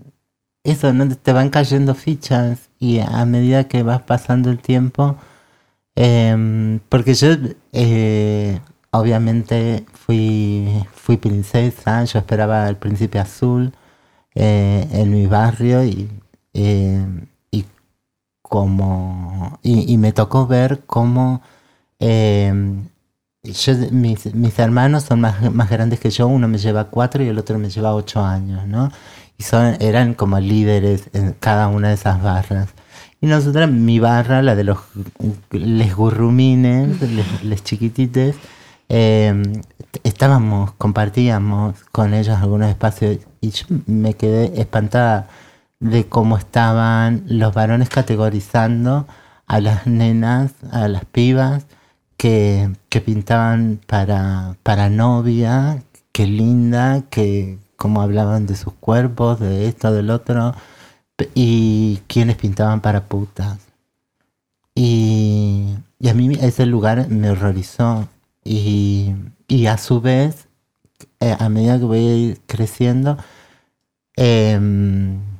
eso, 0.65 0.95
¿no? 0.95 1.07
Te 1.15 1.35
van 1.35 1.51
cayendo 1.51 1.95
fichas 1.95 2.71
y 2.79 3.01
a 3.01 3.27
medida 3.27 3.65
que 3.65 3.83
vas 3.83 4.01
pasando 4.01 4.51
el 4.51 4.59
tiempo, 4.61 5.17
em, 5.97 6.81
porque 6.89 7.13
yo 7.13 7.29
eh, 7.73 8.59
obviamente 8.91 9.85
fui, 9.93 10.67
fui 10.95 11.19
princesa, 11.19 12.05
yo 12.05 12.21
esperaba 12.21 12.67
el 12.71 12.77
príncipe 12.77 13.19
azul 13.19 13.73
eh, 14.35 14.89
en 14.93 15.11
mi 15.11 15.27
barrio 15.27 15.85
y 15.85 16.09
como 18.49 19.59
y, 19.63 19.97
me 19.97 20.13
tocó 20.13 20.47
ver 20.47 20.83
cómo 20.87 21.43
em, 21.99 22.89
mis, 23.43 24.59
hermanos 24.59 25.05
son 25.05 25.21
más, 25.21 25.53
más, 25.53 25.71
grandes 25.71 25.99
que 25.99 26.11
yo, 26.11 26.29
uno 26.29 26.47
me 26.47 26.59
lleva 26.59 26.85
cuatro 26.85 27.25
y 27.25 27.29
el 27.29 27.39
otro 27.39 27.59
me 27.59 27.71
lleva 27.71 27.95
ocho 27.95 28.23
años, 28.23 28.67
¿no? 28.67 28.91
Y 29.39 29.43
son, 29.45 29.77
eran 29.81 30.15
como 30.15 30.39
líderes 30.41 31.09
en 31.15 31.33
cada 31.41 31.69
una 31.69 31.89
de 31.89 31.95
esas 31.95 32.23
barras. 32.23 32.69
Y 33.21 33.27
nosotros, 33.27 33.71
mi 33.71 33.99
barra, 33.99 34.43
la 34.43 34.55
de 34.55 34.65
los 34.65 34.79
les 35.51 35.95
gurrumines, 35.97 37.01
les, 37.43 37.65
chiquitites, 37.65 38.37
em, 38.89 39.63
estábamos, 40.03 40.73
compartíamos 40.73 41.77
con 41.93 42.13
ellos 42.15 42.37
algunos 42.39 42.69
espacios 42.69 43.19
y 43.41 43.51
yo 43.51 43.67
me 43.87 44.15
quedé 44.15 44.61
espantada 44.61 45.29
de 45.85 46.09
cómo 46.09 46.38
estaban 46.38 47.25
los 47.26 47.53
varones 47.53 47.91
categorizando 47.91 49.07
a 49.47 49.61
las 49.61 49.87
nenas, 49.87 50.55
a 50.73 50.88
las 50.88 51.05
pibas 51.05 51.67
que, 52.17 52.71
pintaban 53.05 53.81
para, 53.87 54.57
para 54.62 54.88
novia, 54.88 55.83
qué 56.12 56.26
linda, 56.26 57.03
que 57.11 57.59
cómo 57.76 58.00
hablaban 58.00 58.47
de 58.47 58.57
sus 58.57 58.73
cuerpos, 58.75 59.41
de 59.41 59.69
esto, 59.69 59.93
del 59.93 60.09
otro, 60.09 60.55
y 61.35 62.00
quienes 62.07 62.37
pintaban 62.37 62.81
para 62.81 63.05
putas. 63.05 63.59
Y, 64.75 65.76
a 66.09 66.14
mí 66.14 66.33
ese 66.41 66.64
lugar 66.67 67.09
me 67.11 67.31
horrorizó. 67.31 68.09
Y, 68.43 69.14
a 69.69 69.76
su 69.79 70.00
vez, 70.00 70.49
eh, 71.21 71.37
a 71.38 71.49
medida 71.50 71.79
que 71.79 71.85
voy 71.85 72.41
creciendo, 72.47 73.19
em, 74.17 75.17
eh, 75.17 75.34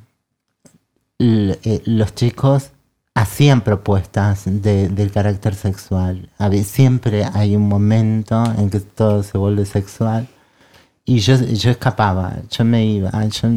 los 1.17 2.15
chicos 2.15 2.71
hacían 3.15 3.61
propuestas 3.61 4.43
del 4.45 5.11
carácter 5.11 5.55
sexual. 5.55 6.29
siempre 6.63 7.23
hay 7.33 7.55
un 7.55 7.67
momento 7.67 8.43
en 8.57 8.69
que 8.69 8.81
todo 8.81 9.23
se 9.23 9.37
vuelve 9.37 9.65
sexual. 9.65 10.27
Y 11.05 11.19
yo, 11.19 11.35
yo 11.35 11.69
escapaba, 11.69 12.37
yo 12.49 12.65
me 12.65 12.83
iba, 12.83 13.11
yo 13.25 13.47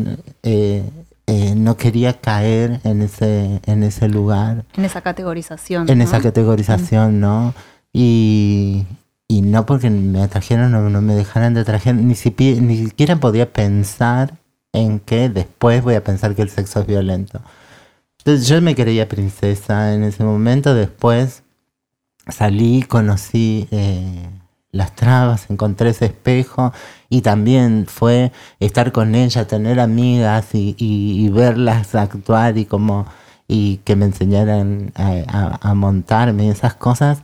eh, 0.43 0.85
eh, 1.27 1.55
no 1.57 1.79
quería 1.79 2.21
caer 2.21 2.81
en 2.85 3.01
ese, 3.03 3.61
en 3.65 3.83
ese 3.83 4.07
lugar. 4.09 4.67
En 4.77 4.85
esa 4.85 5.01
categorización. 5.01 5.89
En 5.89 6.03
esa 6.03 6.21
categorización, 6.21 7.21
¿no? 7.21 7.55
Y, 7.93 8.85
no 9.29 9.67
porque 9.67 9.89
me 9.89 10.23
atrajeron 10.23 10.75
o 10.75 10.91
no 10.91 11.01
me 11.01 11.15
dejaran 11.15 11.55
de 11.55 11.61
atraer, 11.61 11.95
ni, 11.95 12.15
ni 12.15 12.77
siquiera 12.77 13.17
podía 13.17 13.51
pensar 13.51 14.35
en 14.79 15.01
que 15.01 15.29
después 15.29 15.83
voy 15.83 15.95
a 15.95 16.05
pensar 16.05 16.35
que 16.35 16.43
el 16.43 16.51
sexo 16.51 16.81
es 16.81 16.87
violento. 16.87 17.41
Entonces 18.19 18.47
yo 18.49 18.61
me 18.61 18.75
creía 18.75 19.09
princesa 19.09 19.95
en 19.95 20.05
ese 20.05 20.25
momento, 20.25 20.75
después 20.75 21.43
salí, 22.29 22.83
conocí 22.83 23.69
eh, 23.71 24.29
las 24.71 24.95
trabas, 24.95 25.51
encontré 25.51 25.91
ese 25.91 26.07
espejo 26.07 26.73
y 27.09 27.23
también 27.23 27.87
fue 27.89 28.33
estar 28.61 28.93
con 28.93 29.15
ella, 29.15 29.47
tener 29.47 29.81
amigas 29.81 30.49
y, 30.53 31.29
verlas 31.31 31.95
actuar 31.95 32.59
y 32.59 32.65
como 32.67 33.07
y 33.49 33.79
que 33.79 33.97
me 33.97 34.05
enseñaran 34.05 34.93
a, 34.95 35.75
montarme 35.75 36.47
y 36.47 36.51
esas 36.51 36.75
cosas. 36.75 37.23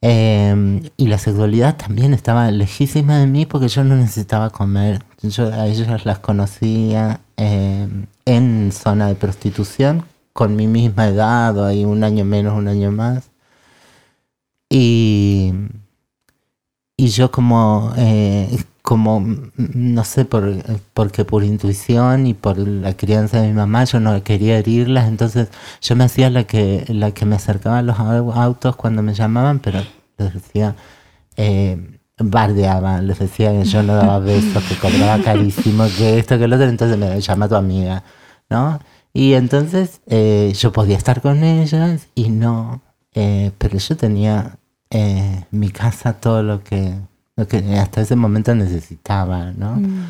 Em, 0.00 0.82
y 0.96 1.08
la 1.08 1.18
sexualidad 1.18 1.76
también 1.76 2.14
estaba 2.14 2.50
lejísima 2.52 3.18
de 3.18 3.26
mí 3.26 3.46
porque 3.46 3.68
yo 3.68 3.82
no 3.84 3.96
necesitaba 3.96 4.50
comer. 4.50 5.02
Yo 5.22 5.52
a 5.52 5.66
ellas 5.66 6.04
las 6.04 6.20
conocía 6.20 7.20
em, 7.36 8.06
en 8.24 8.70
zona 8.72 9.08
de 9.08 9.14
prostitución 9.16 10.04
con 10.32 10.54
mi 10.56 10.66
misma 10.68 11.08
edad, 11.08 11.56
o 11.58 11.64
hay 11.66 11.84
un 11.84 12.04
año 12.04 12.24
menos, 12.24 12.54
un 12.56 12.68
año 12.68 12.92
más. 12.92 13.30
Y, 14.70 15.52
y 16.96 17.08
yo 17.08 17.30
como, 17.30 17.92
eh, 17.96 18.58
como, 18.82 19.24
no 19.56 20.04
sé, 20.04 20.24
por, 20.24 20.62
porque 20.94 21.24
por 21.24 21.44
intuición 21.44 22.26
y 22.26 22.34
por 22.34 22.58
la 22.58 22.96
crianza 22.96 23.40
de 23.40 23.48
mi 23.48 23.54
mamá, 23.54 23.84
yo 23.84 24.00
no 24.00 24.22
quería 24.22 24.58
herirlas, 24.58 25.08
entonces 25.08 25.48
yo 25.82 25.96
me 25.96 26.04
hacía 26.04 26.30
la 26.30 26.44
que, 26.44 26.84
la 26.88 27.12
que 27.12 27.26
me 27.26 27.36
acercaba 27.36 27.78
a 27.78 27.82
los 27.82 27.98
autos 27.98 28.76
cuando 28.76 29.02
me 29.02 29.14
llamaban, 29.14 29.58
pero 29.60 29.80
les 30.18 30.34
decía, 30.34 30.76
eh, 31.36 31.97
bardeaba, 32.18 33.00
les 33.00 33.18
decía 33.18 33.52
que 33.52 33.64
yo 33.64 33.82
no 33.82 33.94
daba 33.94 34.18
besos, 34.20 34.62
que 34.64 34.76
cobraba 34.76 35.22
carísimo, 35.22 35.86
que 35.96 36.18
esto, 36.18 36.38
que 36.38 36.48
lo 36.48 36.56
otro, 36.56 36.68
entonces 36.68 36.98
me 36.98 37.20
llama 37.20 37.48
tu 37.48 37.54
amiga, 37.54 38.02
¿no? 38.50 38.80
Y 39.12 39.34
entonces 39.34 40.00
eh, 40.06 40.52
yo 40.56 40.72
podía 40.72 40.96
estar 40.96 41.20
con 41.20 41.42
ellas 41.42 42.08
y 42.14 42.28
no, 42.28 42.82
eh, 43.14 43.52
pero 43.58 43.78
yo 43.78 43.96
tenía 43.96 44.58
eh, 44.90 45.44
mi 45.50 45.70
casa 45.70 46.14
todo 46.14 46.42
lo 46.42 46.62
que, 46.62 46.94
lo 47.36 47.48
que 47.48 47.58
hasta 47.78 48.00
ese 48.00 48.16
momento 48.16 48.54
necesitaba, 48.54 49.52
¿no? 49.52 49.76
Mm. 49.76 50.06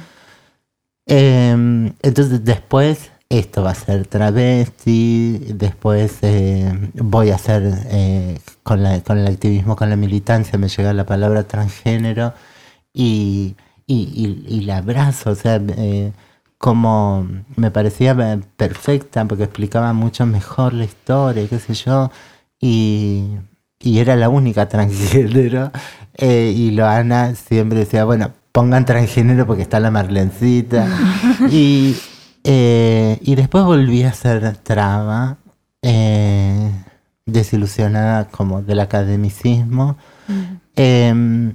Eh, 1.06 1.92
entonces 2.02 2.44
después 2.44 3.10
esto 3.30 3.62
va 3.62 3.70
a 3.72 3.74
ser 3.74 4.06
travesti, 4.06 5.38
después 5.54 6.18
eh, 6.22 6.72
voy 6.94 7.30
a 7.30 7.34
hacer 7.34 7.62
eh, 7.90 8.38
con, 8.62 8.82
la- 8.82 9.00
con 9.02 9.18
el 9.18 9.26
activismo, 9.26 9.76
con 9.76 9.90
la 9.90 9.96
militancia, 9.96 10.58
me 10.58 10.68
llega 10.68 10.92
la 10.94 11.04
palabra 11.04 11.42
transgénero 11.44 12.32
y, 12.92 13.54
y, 13.86 14.44
y- 14.48 14.54
y 14.56 14.60
la 14.62 14.78
abrazo, 14.78 15.30
o 15.30 15.34
sea, 15.34 15.60
eh, 15.76 16.12
como 16.58 17.26
me 17.56 17.70
parecía 17.70 18.16
perfecta 18.56 19.24
porque 19.26 19.44
explicaba 19.44 19.92
mucho 19.92 20.24
mejor 20.26 20.72
la 20.74 20.84
historia, 20.84 21.46
qué 21.48 21.58
sé 21.58 21.74
yo, 21.74 22.10
y, 22.60 23.36
y 23.78 23.98
era 24.00 24.16
la 24.16 24.28
única 24.30 24.68
transgénero. 24.68 25.70
y 26.18 26.70
Loana 26.72 27.34
siempre 27.36 27.80
decía, 27.80 28.04
bueno, 28.04 28.32
pongan 28.52 28.84
transgénero 28.86 29.46
porque 29.46 29.62
está 29.62 29.78
la 29.80 29.90
Marlencita. 29.92 30.86
y, 31.50 31.96
eh, 32.50 33.18
y 33.20 33.34
después 33.34 33.62
volví 33.64 34.04
a 34.04 34.12
ser 34.14 34.56
traba, 34.56 35.36
eh, 35.82 36.72
desilusionada 37.26 38.28
como 38.28 38.62
del 38.62 38.80
academicismo. 38.80 39.98
Em, 40.74 41.52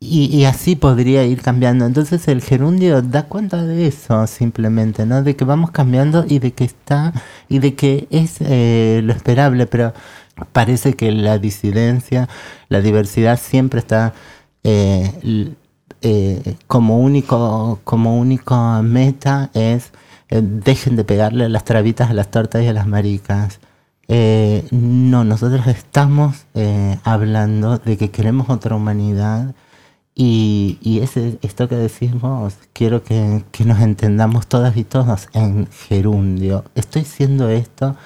y, 0.00 0.24
y 0.36 0.44
así 0.46 0.74
podría 0.74 1.24
ir 1.24 1.40
cambiando. 1.40 1.86
Entonces 1.86 2.26
el 2.26 2.42
gerundio 2.42 3.00
da 3.00 3.28
cuenta 3.28 3.62
de 3.62 3.86
eso 3.86 4.26
simplemente, 4.26 5.06
¿no? 5.06 5.22
De 5.22 5.36
que 5.36 5.44
vamos 5.44 5.70
cambiando 5.70 6.24
y 6.28 6.40
de 6.40 6.52
que 6.52 6.64
está, 6.64 7.12
y 7.48 7.60
de 7.60 7.76
que 7.76 8.08
es 8.10 8.38
eh, 8.40 9.02
lo 9.04 9.12
esperable, 9.12 9.66
pero 9.68 9.94
parece 10.52 10.94
que 10.94 11.12
la 11.12 11.38
disidencia, 11.38 12.28
la 12.68 12.80
diversidad 12.80 13.38
siempre 13.38 13.78
está 13.78 14.14
eh, 16.02 16.56
como 16.66 16.98
único, 17.00 17.80
como 17.84 18.18
único 18.18 18.82
meta 18.82 19.50
es 19.54 19.92
eh, 20.32 20.40
dejen 20.42 20.96
de 20.96 21.04
pegarle 21.04 21.48
las 21.50 21.64
trabitas 21.64 22.08
a 22.10 22.14
las 22.14 22.30
tortas 22.30 22.62
y 22.62 22.66
a 22.68 22.72
las 22.72 22.86
maricas. 22.86 23.60
Eh, 24.08 24.66
no, 24.70 25.24
nosotros 25.24 25.66
estamos 25.66 26.46
eh, 26.54 26.98
hablando 27.04 27.76
de 27.78 27.98
que 27.98 28.10
queremos 28.10 28.48
otra 28.48 28.74
humanidad 28.76 29.54
y, 30.14 30.78
y 30.82 31.00
ese, 31.00 31.38
esto 31.42 31.68
que 31.68 31.76
decimos, 31.76 32.54
quiero 32.72 33.04
que, 33.04 33.44
que 33.52 33.64
nos 33.66 33.80
entendamos 33.80 34.46
todas 34.46 34.76
y 34.78 34.84
todos 34.84 35.28
en 35.34 35.66
gerundio. 35.70 36.64
Estoy 36.74 37.02
haciendo 37.02 37.50
esto 37.50 37.96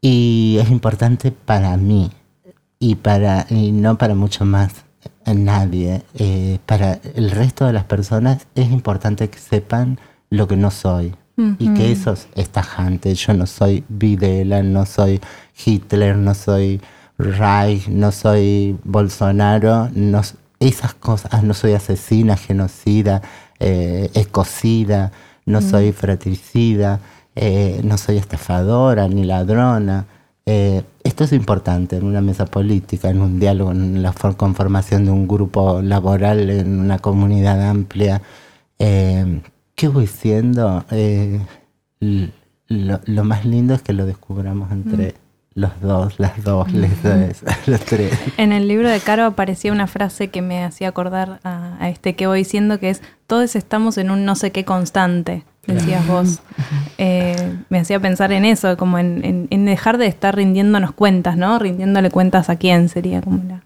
y 0.00 0.58
es 0.60 0.70
importante 0.70 1.32
para 1.32 1.76
mí 1.76 2.12
y, 2.78 2.94
para, 2.96 3.46
y 3.50 3.72
no 3.72 3.98
para 3.98 4.14
mucho 4.14 4.44
más 4.44 4.83
eh, 5.26 5.34
nadie. 5.34 6.02
Eh, 6.14 6.58
para 6.66 7.00
el 7.14 7.30
resto 7.30 7.66
de 7.66 7.72
las 7.72 7.84
personas 7.84 8.46
es 8.54 8.70
importante 8.70 9.28
que 9.28 9.38
sepan 9.38 9.98
lo 10.30 10.46
que 10.48 10.56
no 10.56 10.70
soy. 10.70 11.14
Y 11.58 11.74
que 11.74 11.90
eso 11.90 12.14
es, 12.36 12.48
tajante. 12.50 13.12
Yo 13.16 13.34
no 13.34 13.46
soy 13.46 13.82
Videla, 13.88 14.62
no 14.62 14.86
soy 14.86 15.20
Hitler, 15.66 16.16
no 16.16 16.32
soy 16.32 16.80
Reich, 17.18 17.88
no 17.88 18.12
soy 18.12 18.78
Bolsonaro, 18.84 19.88
no, 19.94 20.22
esas 20.60 20.94
cosas, 20.94 21.42
no 21.42 21.52
soy 21.54 21.72
asesina, 21.72 22.36
genocida, 22.36 23.20
eh, 23.58 24.10
ecocida, 24.14 25.10
no 25.44 25.60
soy 25.60 25.90
fratricida, 25.90 27.00
eh, 27.34 27.80
no 27.82 27.98
soy 27.98 28.18
estafadora 28.18 29.08
ni 29.08 29.24
ladrona. 29.24 30.06
Eh, 30.46 30.82
esto 31.04 31.24
es 31.24 31.32
importante 31.32 31.96
en 31.96 32.04
una 32.04 32.20
mesa 32.20 32.44
política, 32.46 33.08
en 33.08 33.20
un 33.22 33.40
diálogo, 33.40 33.72
en 33.72 34.02
la 34.02 34.12
for- 34.12 34.36
conformación 34.36 35.04
de 35.06 35.10
un 35.10 35.26
grupo 35.26 35.80
laboral, 35.82 36.50
en 36.50 36.80
una 36.80 36.98
comunidad 36.98 37.66
amplia. 37.68 38.20
Eh, 38.78 39.40
¿Qué 39.74 39.88
voy 39.88 40.06
siendo? 40.06 40.84
Eh, 40.90 41.40
lo, 42.68 43.00
lo 43.04 43.24
más 43.24 43.44
lindo 43.44 43.74
es 43.74 43.82
que 43.82 43.92
lo 43.92 44.06
descubramos 44.06 44.70
entre 44.70 45.14
los 45.54 45.80
dos, 45.80 46.18
las 46.18 46.42
dos, 46.42 46.72
les 46.72 47.02
dos, 47.02 47.42
los 47.66 47.80
tres. 47.80 48.12
En 48.36 48.52
el 48.52 48.66
libro 48.68 48.88
de 48.90 49.00
Caro 49.00 49.24
aparecía 49.24 49.72
una 49.72 49.86
frase 49.86 50.28
que 50.28 50.42
me 50.42 50.64
hacía 50.64 50.88
acordar 50.88 51.40
a, 51.44 51.76
a 51.82 51.88
este 51.88 52.14
que 52.16 52.26
voy 52.26 52.40
diciendo, 52.40 52.78
que 52.80 52.90
es, 52.90 53.02
todos 53.26 53.54
estamos 53.56 53.96
en 53.98 54.10
un 54.10 54.24
no 54.24 54.34
sé 54.34 54.50
qué 54.52 54.64
constante, 54.64 55.44
decías 55.72 56.06
vos. 56.06 56.40
Eh, 56.98 57.56
me 57.70 57.78
hacía 57.80 57.98
pensar 58.00 58.32
en 58.32 58.44
eso, 58.44 58.76
como 58.76 58.98
en, 58.98 59.24
en- 59.24 59.46
en 59.50 59.64
dejar 59.64 59.96
de 59.98 60.06
estar 60.06 60.36
rindiéndonos 60.36 60.92
cuentas, 60.92 61.36
¿no? 61.36 61.58
Rindiéndole 61.58 62.10
cuentas 62.10 62.50
a 62.50 62.56
quién 62.56 62.88
sería 62.88 63.22
como 63.22 63.40
la... 63.48 63.62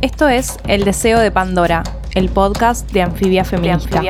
Esto 0.00 0.28
es 0.28 0.58
El 0.66 0.84
Deseo 0.84 1.18
de 1.18 1.30
Pandora, 1.30 1.82
el 2.14 2.28
podcast 2.28 2.90
de 2.92 3.02
Anfibia 3.02 3.44
Feminista. 3.44 4.00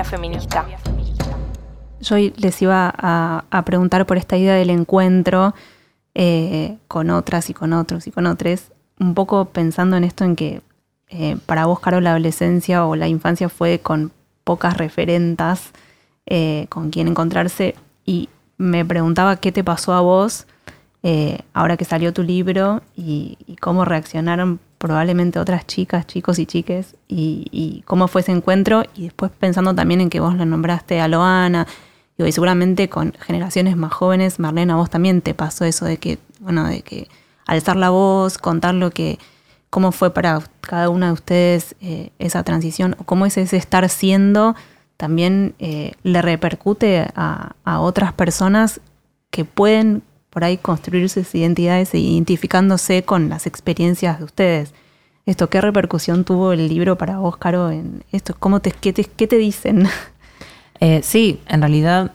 Yo 2.01 2.17
les 2.17 2.63
iba 2.63 2.93
a, 2.97 3.45
a 3.51 3.65
preguntar 3.65 4.05
por 4.07 4.19
esta 4.19 4.37
idea 4.37 4.55
del 4.55 4.71
encuentro 4.71 5.55
eh, 6.15 6.77
con 6.89 7.11
otras 7.11 7.49
y 7.51 7.55
con 7.55 7.73
otros 7.73 8.07
y 8.07 8.11
con 8.11 8.27
otros, 8.27 8.71
un 9.01 9.15
poco 9.15 9.47
pensando 9.47 9.97
en 9.97 10.05
esto 10.05 10.25
en 10.25 10.37
que 10.37 10.61
eh, 11.09 11.37
para 11.47 11.65
vos, 11.67 11.81
Caro, 11.81 12.01
la 12.01 12.11
adolescencia 12.11 12.85
o 12.85 12.95
la 12.95 13.09
infancia 13.09 13.49
fue 13.49 13.79
con 13.79 14.13
pocas 14.45 14.77
referentas 14.77 15.71
eh, 16.31 16.67
con 16.69 16.91
quien 16.91 17.09
encontrarse 17.09 17.75
y 18.05 18.29
me 18.57 18.85
preguntaba 18.85 19.37
qué 19.37 19.53
te 19.53 19.65
pasó 19.65 19.93
a 19.95 20.01
vos 20.01 20.47
eh, 21.03 21.41
ahora 21.55 21.77
que 21.77 21.85
salió 21.85 22.13
tu 22.13 22.23
libro 22.23 22.83
y, 22.97 23.39
cómo 23.61 23.85
reaccionaron 23.85 24.61
probablemente 24.79 25.39
otras 25.39 25.67
chicas, 25.67 26.07
chicos 26.07 26.39
y 26.39 26.47
chiques 26.47 26.97
y, 27.09 27.83
cómo 27.87 28.09
fue 28.09 28.21
ese 28.21 28.33
encuentro 28.33 28.83
y 28.95 29.05
después 29.05 29.31
pensando 29.39 29.75
también 29.75 30.01
en 30.01 30.11
que 30.11 30.21
vos 30.21 30.35
lo 30.35 30.45
nombraste 30.45 31.01
a 31.01 31.09
Loana 31.09 31.67
y 32.19 32.33
seguramente 32.33 32.89
con 32.89 33.15
generaciones 33.21 33.77
más 33.77 33.93
jóvenes, 33.93 34.39
Marlene, 34.39 34.73
a 34.73 34.77
vos 34.77 34.91
también 34.91 35.23
te 35.23 35.35
pasó 35.35 35.65
eso 35.65 35.85
de 35.85 35.99
que, 35.99 36.19
bueno, 36.41 36.67
de 36.67 36.83
que 36.83 37.09
alzar 37.47 37.77
la 37.77 37.91
voz, 37.91 38.39
contar 38.39 38.75
lo 38.75 38.91
que, 38.91 39.19
cómo 39.71 39.93
fue 39.93 40.13
para 40.13 40.43
cada 40.61 40.89
una 40.89 41.07
de 41.07 41.13
ustedes 41.13 41.77
eh, 41.81 42.11
esa 42.19 42.43
transición, 42.43 42.97
o 42.99 43.05
cómo 43.05 43.25
es 43.25 43.39
ese 43.39 43.57
estar 43.57 43.89
siendo, 43.89 44.57
también 44.99 45.55
eh, 45.59 45.93
le 46.03 46.21
repercute 46.21 47.07
a, 47.15 47.55
a 47.65 47.81
otras 47.81 48.13
personas 48.13 48.83
que 49.31 49.47
pueden 49.47 50.03
por 50.29 50.45
ahí 50.45 50.59
construir 50.59 51.09
sus 51.09 51.35
identidades 51.35 51.95
e 51.95 51.99
identificándose 51.99 53.05
con 53.05 53.31
las 53.31 53.47
experiencias 53.47 54.19
de 54.19 54.25
ustedes. 54.25 54.75
Esto, 55.25 55.49
¿qué 55.49 55.61
repercusión 55.61 56.25
tuvo 56.25 56.53
el 56.53 56.69
libro 56.69 56.99
para 56.99 57.19
vos, 57.19 57.37
Caro, 57.37 57.71
en 57.71 58.05
esto? 58.13 58.35
¿Cómo 58.39 58.61
te, 58.61 58.73
qué, 58.73 58.93
te, 58.93 59.05
qué 59.05 59.27
te 59.27 59.37
dicen? 59.37 59.89
Eh, 60.81 61.01
sí, 61.03 61.41
en 61.49 61.61
realidad, 61.61 62.13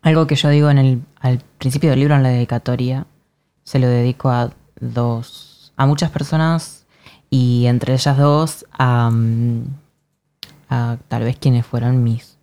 algo 0.00 0.26
que 0.26 0.34
yo 0.34 0.48
digo 0.48 0.70
en 0.70 0.78
el, 0.78 1.02
al 1.20 1.42
principio 1.58 1.90
del 1.90 1.98
libro, 1.98 2.14
en 2.14 2.22
la 2.22 2.30
dedicatoria, 2.30 3.06
se 3.64 3.78
lo 3.78 3.86
dedico 3.86 4.30
a 4.30 4.50
dos, 4.80 5.74
a 5.76 5.84
muchas 5.84 6.10
personas 6.10 6.86
y 7.28 7.66
entre 7.66 7.92
ellas 7.92 8.16
dos 8.16 8.64
a, 8.72 9.10
mm, 9.10 9.64
a 10.70 10.96
tal 11.08 11.24
vez 11.24 11.36
quienes 11.38 11.66
fueron 11.66 12.02
mis 12.02 12.38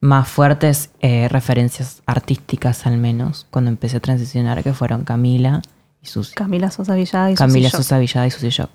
más 0.00 0.28
fuertes 0.28 0.90
eh, 1.00 1.28
referencias 1.28 2.02
artísticas 2.06 2.86
al 2.86 2.96
menos 2.96 3.46
cuando 3.50 3.70
empecé 3.70 3.98
a 3.98 4.00
transicionar, 4.00 4.62
que 4.62 4.72
fueron 4.72 5.04
Camila 5.04 5.60
y 6.02 6.06
Susi. 6.06 6.34
Camila 6.34 6.70
Sosa 6.70 6.94
Villada 6.94 7.30
y 7.30 7.34
Camila 7.34 7.68
Susi. 7.68 7.82
Sosa 7.82 7.98
Villada 7.98 8.26
y 8.26 8.30
Susi 8.30 8.48
Shock. 8.48 8.70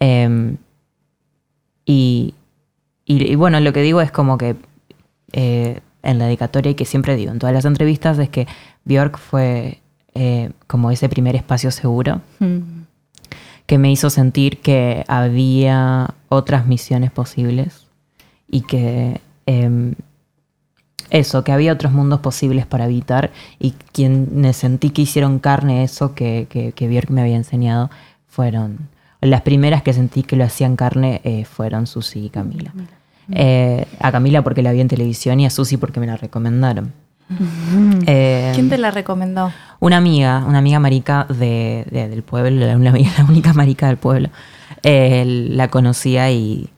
Eh, 0.00 0.56
y, 1.84 2.34
y, 3.04 3.32
y 3.32 3.34
bueno, 3.36 3.60
lo 3.60 3.72
que 3.72 3.82
digo 3.82 4.00
es 4.00 4.10
como 4.10 4.38
que 4.38 4.56
eh, 5.32 5.80
en 6.02 6.18
la 6.18 6.26
dedicatoria 6.26 6.72
y 6.72 6.74
que 6.74 6.84
siempre 6.84 7.14
digo 7.16 7.30
en 7.32 7.38
todas 7.38 7.54
las 7.54 7.64
entrevistas 7.64 8.18
es 8.18 8.28
que 8.28 8.46
Björk 8.84 9.18
fue 9.18 9.80
eh, 10.14 10.50
como 10.66 10.90
ese 10.90 11.08
primer 11.08 11.36
espacio 11.36 11.70
seguro 11.70 12.20
Mm. 12.40 12.82
que 13.66 13.78
me 13.78 13.90
hizo 13.90 14.10
sentir 14.10 14.58
que 14.60 15.04
había 15.08 16.14
otras 16.28 16.66
misiones 16.66 17.10
posibles 17.10 17.85
y 18.50 18.60
que 18.62 19.20
em, 19.46 19.94
eso, 21.10 21.44
que 21.44 21.52
había 21.52 21.72
otros 21.72 21.92
mundos 21.92 22.20
posibles 22.20 22.66
para 22.66 22.84
habitar 22.84 23.30
y 23.60 23.72
quienes 23.92 24.56
sentí 24.56 24.90
que 24.90 25.02
hicieron 25.02 25.38
carne 25.38 25.84
eso 25.84 26.14
que, 26.14 26.46
que, 26.50 26.72
que 26.72 26.88
Björk 26.88 27.10
me 27.10 27.20
había 27.20 27.36
enseñado 27.36 27.90
fueron, 28.28 28.88
las 29.20 29.42
primeras 29.42 29.82
que 29.82 29.92
sentí 29.92 30.22
que 30.24 30.36
lo 30.36 30.44
hacían 30.44 30.76
carne 30.76 31.20
eh, 31.24 31.44
fueron 31.44 31.86
Susi 31.86 32.26
y 32.26 32.30
Camila. 32.30 32.72
Eh, 33.30 33.86
a 34.00 34.12
Camila 34.12 34.42
porque 34.42 34.62
la 34.62 34.72
vi 34.72 34.80
en 34.80 34.88
televisión 34.88 35.40
y 35.40 35.46
a 35.46 35.50
Susi 35.50 35.76
porque 35.76 36.00
me 36.00 36.06
la 36.06 36.16
recomendaron. 36.16 36.92
Eh, 38.06 38.52
¿Quién 38.54 38.68
te 38.68 38.78
la 38.78 38.90
recomendó? 38.92 39.50
una 39.80 39.96
amiga, 39.96 40.44
una 40.46 40.58
amiga 40.58 40.78
marica 40.78 41.24
de, 41.28 41.84
de- 41.90 42.08
del 42.08 42.22
pueblo, 42.22 42.64
la, 42.66 42.76
una 42.76 42.90
amiga- 42.90 43.10
la 43.18 43.24
única 43.24 43.52
marica 43.52 43.88
del 43.88 43.96
pueblo, 43.96 44.28
la 44.84 45.68
conocía 45.68 46.30
y, 46.30 46.68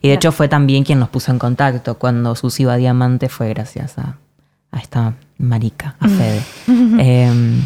y 0.00 0.08
de 0.08 0.14
hecho 0.14 0.32
fue 0.32 0.48
también 0.48 0.84
quien 0.84 0.98
nos 0.98 1.08
puso 1.08 1.30
en 1.32 1.38
contacto. 1.38 1.98
Cuando 1.98 2.34
Susi 2.34 2.62
iba 2.62 2.74
a 2.74 2.76
Diamante 2.76 3.28
fue 3.28 3.48
gracias 3.50 3.98
a, 3.98 4.16
a 4.70 4.78
esta 4.78 5.14
marica, 5.38 5.96
a 6.00 6.08
Fede. 6.08 6.42
Eh, 6.98 7.60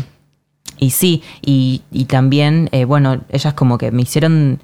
y 0.79 0.91
sí, 0.91 1.23
y, 1.41 1.83
y 1.91 2.07
también, 2.07 2.69
eh, 2.73 2.85
bueno, 2.85 3.21
ellas 3.31 3.55
como 3.55 3.79
que 3.79 3.91
me 3.91 4.03
hicieron 4.03 4.61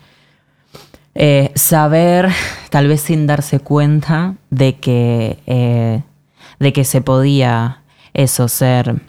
eh, 1.14 1.52
saber, 1.54 2.28
tal 2.70 2.88
vez 2.88 3.00
sin 3.00 3.26
darse 3.26 3.60
cuenta, 3.60 4.36
de 4.50 4.76
que, 4.76 5.38
eh, 5.46 6.02
de 6.58 6.72
que 6.72 6.84
se 6.84 7.00
podía 7.00 7.82
eso, 8.12 8.48
ser, 8.48 9.02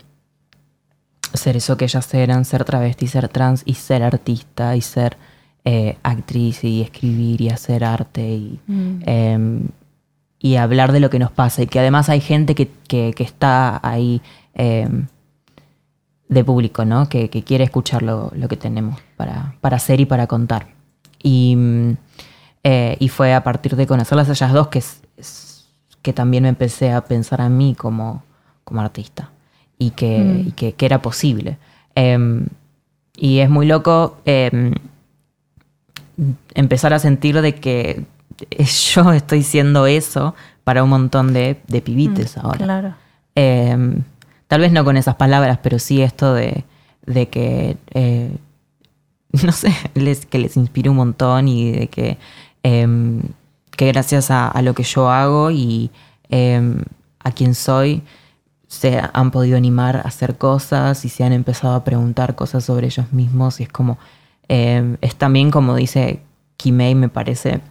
ser 1.34 1.58
eso 1.58 1.78
que 1.78 1.86
ellas 1.86 2.14
eran, 2.14 2.46
ser 2.46 2.66
travesti, 2.66 3.08
ser 3.08 3.30
trans 3.30 3.64
y 3.66 3.76
ser 3.76 4.04
artista 4.04 4.76
y 4.76 4.82
ser 4.82 5.18
eh, 5.66 5.98
actriz 6.04 6.64
y 6.64 6.82
escribir 6.82 7.42
y 7.42 7.50
hacer 7.50 7.84
arte 7.84 8.22
y, 8.32 8.60
em, 9.06 9.68
y 10.40 10.56
hablar 10.56 10.92
de 10.92 11.00
lo 11.00 11.10
que 11.10 11.20
nos 11.20 11.32
pasa 11.32 11.62
y 11.62 11.68
que 11.68 11.80
además 11.80 12.10
hay 12.10 12.20
gente 12.22 12.56
que, 12.56 12.70
que- 12.88 13.14
que 13.16 13.24
está 13.24 13.80
ahí 13.88 14.22
em, 14.56 15.06
de 16.30 16.44
público, 16.44 16.86
¿no? 16.86 17.10
Que, 17.10 17.30
que 17.30 17.44
quiere 17.44 17.64
escuchar 17.66 18.02
lo, 18.04 18.32
lo 18.36 18.48
que 18.48 18.56
tenemos 18.58 19.00
para, 19.18 19.56
para 19.62 19.78
hacer 19.78 20.00
y 20.00 20.06
para 20.06 20.28
contar. 20.28 20.68
Y, 21.22 21.56
mm, 21.56 21.98
eh, 22.64 22.96
y 23.00 23.10
fue 23.10 23.34
a 23.34 23.44
partir 23.44 23.76
de 23.76 23.86
conocerlas 23.86 24.30
a 24.30 24.32
ellas 24.32 24.54
dos 24.54 24.68
que, 24.70 24.82
que 26.02 26.14
también 26.14 26.44
me 26.44 26.50
empecé 26.50 26.92
a 26.92 27.02
pensar 27.06 27.42
a 27.42 27.50
mí 27.50 27.76
como, 27.78 28.24
como 28.64 28.82
artista 28.82 29.30
y 29.78 29.92
que, 29.92 30.44
y 30.48 30.52
que, 30.54 30.74
que 30.74 30.86
era 30.86 31.02
posible. 31.02 31.58
Em, 31.96 32.46
y 33.18 33.40
es 33.40 33.50
muy 33.50 33.66
loco 33.68 34.18
empezar 36.54 36.94
a 36.94 37.00
sentir 37.00 37.42
de 37.42 37.56
que 37.56 38.06
yo 38.94 39.14
estoy 39.14 39.44
siendo 39.44 39.88
eso 39.88 40.36
para 40.64 40.84
un 40.84 40.90
montón 40.90 41.34
de, 41.34 41.62
de 41.68 41.82
pibites 41.82 42.38
ahora. 42.38 42.58
Claro. 42.58 42.96
Eh, 43.36 44.02
tal 44.48 44.62
vez 44.62 44.72
no 44.72 44.84
con 44.84 44.98
esas 44.98 45.16
palabras, 45.16 45.60
pero 45.64 45.80
sí 45.80 46.02
esto 46.02 46.34
de, 46.34 46.66
de 47.06 47.30
que, 47.30 47.78
eh, 47.94 48.36
no 49.44 49.52
sé, 49.52 49.74
les, 49.94 50.26
que 50.26 50.40
les 50.40 50.58
inspire 50.58 50.90
un 50.90 50.98
montón 50.98 51.48
y 51.48 51.72
de 51.72 51.88
que, 51.88 52.18
eh, 52.64 53.22
que 53.72 53.88
gracias 53.88 54.30
a, 54.32 54.48
a 54.48 54.62
lo 54.62 54.74
que 54.74 54.84
yo 54.84 55.10
hago 55.10 55.52
y 55.52 55.90
eh, 56.30 56.84
a 57.20 57.32
quien 57.32 57.56
soy, 57.56 58.04
se 58.68 59.02
han 59.14 59.32
podido 59.32 59.58
animar 59.58 59.98
a 59.98 60.02
hacer 60.02 60.38
cosas 60.38 61.04
y 61.04 61.10
se 61.10 61.24
han 61.24 61.34
empezado 61.34 61.76
a 61.76 61.84
preguntar 61.84 62.36
cosas 62.36 62.64
sobre 62.64 62.88
ellos 62.88 63.12
mismos 63.12 63.60
y 63.60 63.64
es 63.64 63.70
como, 63.70 63.98
eh, 64.54 64.98
es 65.02 65.16
también 65.16 65.50
como 65.50 65.76
dice 65.76 66.20
Kimei, 66.58 66.94
me 66.94 67.08
parece, 67.10 67.62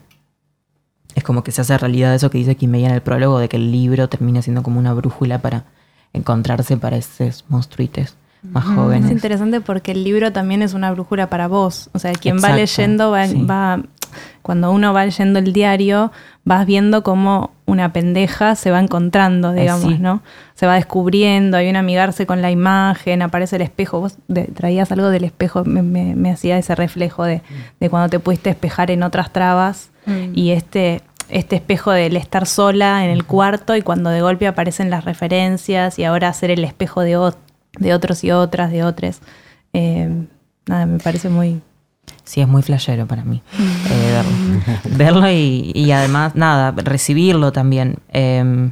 es 1.15 1.23
como 1.25 1.43
que 1.45 1.53
se 1.53 1.61
hace 1.61 1.77
realidad 1.77 2.15
eso 2.15 2.31
que 2.31 2.39
dice 2.39 2.55
Kimei 2.57 2.85
en 2.85 2.93
el 2.93 3.03
prólogo, 3.03 3.39
de 3.39 3.49
que 3.49 3.57
el 3.57 3.71
libro 3.71 4.09
termina 4.09 4.41
siendo 4.43 4.63
como 4.63 4.79
una 4.81 4.95
brújula 4.95 5.39
para 5.41 5.65
encontrarse 6.13 6.77
para 6.77 6.97
esos 6.97 7.45
monstruites 7.49 8.17
más 8.43 8.65
Es 8.65 8.71
jóvenes. 8.75 9.11
interesante 9.11 9.61
porque 9.61 9.93
el 9.93 10.03
libro 10.03 10.33
también 10.33 10.63
es 10.63 10.73
una 10.73 10.91
brújula 10.91 11.29
para 11.29 11.47
vos. 11.47 11.91
O 11.93 11.99
sea, 11.99 12.13
quien 12.13 12.39
va 12.43 12.57
leyendo 12.57 13.11
va, 13.11 13.27
sí. 13.27 13.43
va- 13.45 13.83
Cuando 14.41 14.71
uno 14.73 14.95
va 14.95 15.05
leyendo 15.05 15.39
el 15.39 15.53
diario, 15.53 16.11
vas 16.45 16.67
viendo 16.67 17.03
cómo 17.03 17.51
una 17.67 17.93
pendeja 17.93 18.55
se 18.57 18.71
va 18.71 18.81
encontrando, 18.81 19.53
digamos, 19.53 19.93
sí. 19.93 19.99
¿no? 19.99 20.23
Se 20.55 20.67
va 20.67 20.75
descubriendo, 20.75 21.57
hay 21.57 21.69
un 21.71 21.77
amigarse 21.77 22.27
con 22.27 22.43
la 22.43 22.51
imagen, 22.51 23.23
aparece 23.23 23.57
el 23.57 23.63
espejo. 23.63 24.01
Vos 24.01 24.17
de- 24.29 24.45
traías 24.45 24.91
algo 24.91 25.11
del 25.11 25.25
espejo, 25.25 25.65
me, 25.65 25.83
me- 25.83 26.15
me 26.17 26.31
hacía 26.33 26.59
ese 26.59 26.75
reflejo 26.75 27.25
de, 27.25 27.43
de 27.79 27.91
cuando 27.91 28.09
te 28.09 28.19
pudiste 28.19 28.51
espejar 28.51 28.91
en 28.91 29.03
otras 29.03 29.33
trabas 29.33 29.91
Mm. 30.07 30.33
y 30.35 30.51
este, 30.53 31.03
este 31.29 31.57
espejo 31.57 31.91
del 31.91 32.17
estar 32.17 32.47
sola 32.47 33.05
en 33.05 33.11
el 33.11 33.25
cuarto 33.25 33.77
y 33.77 33.83
cuando 33.83 34.09
de 34.09 34.23
golpe 34.23 34.47
aparecen 34.47 34.89
las 34.89 35.05
referencias 35.05 35.99
y 35.99 36.05
ahora 36.05 36.29
hacer 36.29 36.51
el 36.51 36.65
espejo 36.65 37.03
de 37.03 37.17
otros 37.19 38.25
y 38.25 38.31
otras, 38.31 38.71
de 38.73 38.83
otros. 38.83 39.21
Eh, 39.75 40.09
nada, 40.67 40.87
me 40.87 40.99
parece 40.99 41.29
muy... 41.29 41.61
Sí, 42.25 42.41
es 42.41 42.49
muy 42.49 42.63
flashero 42.63 43.07
para 43.07 43.25
mí 43.25 43.43
eh, 43.59 44.13
verlo. 44.13 44.79
verlo 44.97 45.31
y, 45.31 45.73
y 45.75 45.91
además, 45.91 46.35
nada, 46.37 46.71
recibirlo 46.73 47.51
también. 47.53 47.97
eh, 48.13 48.71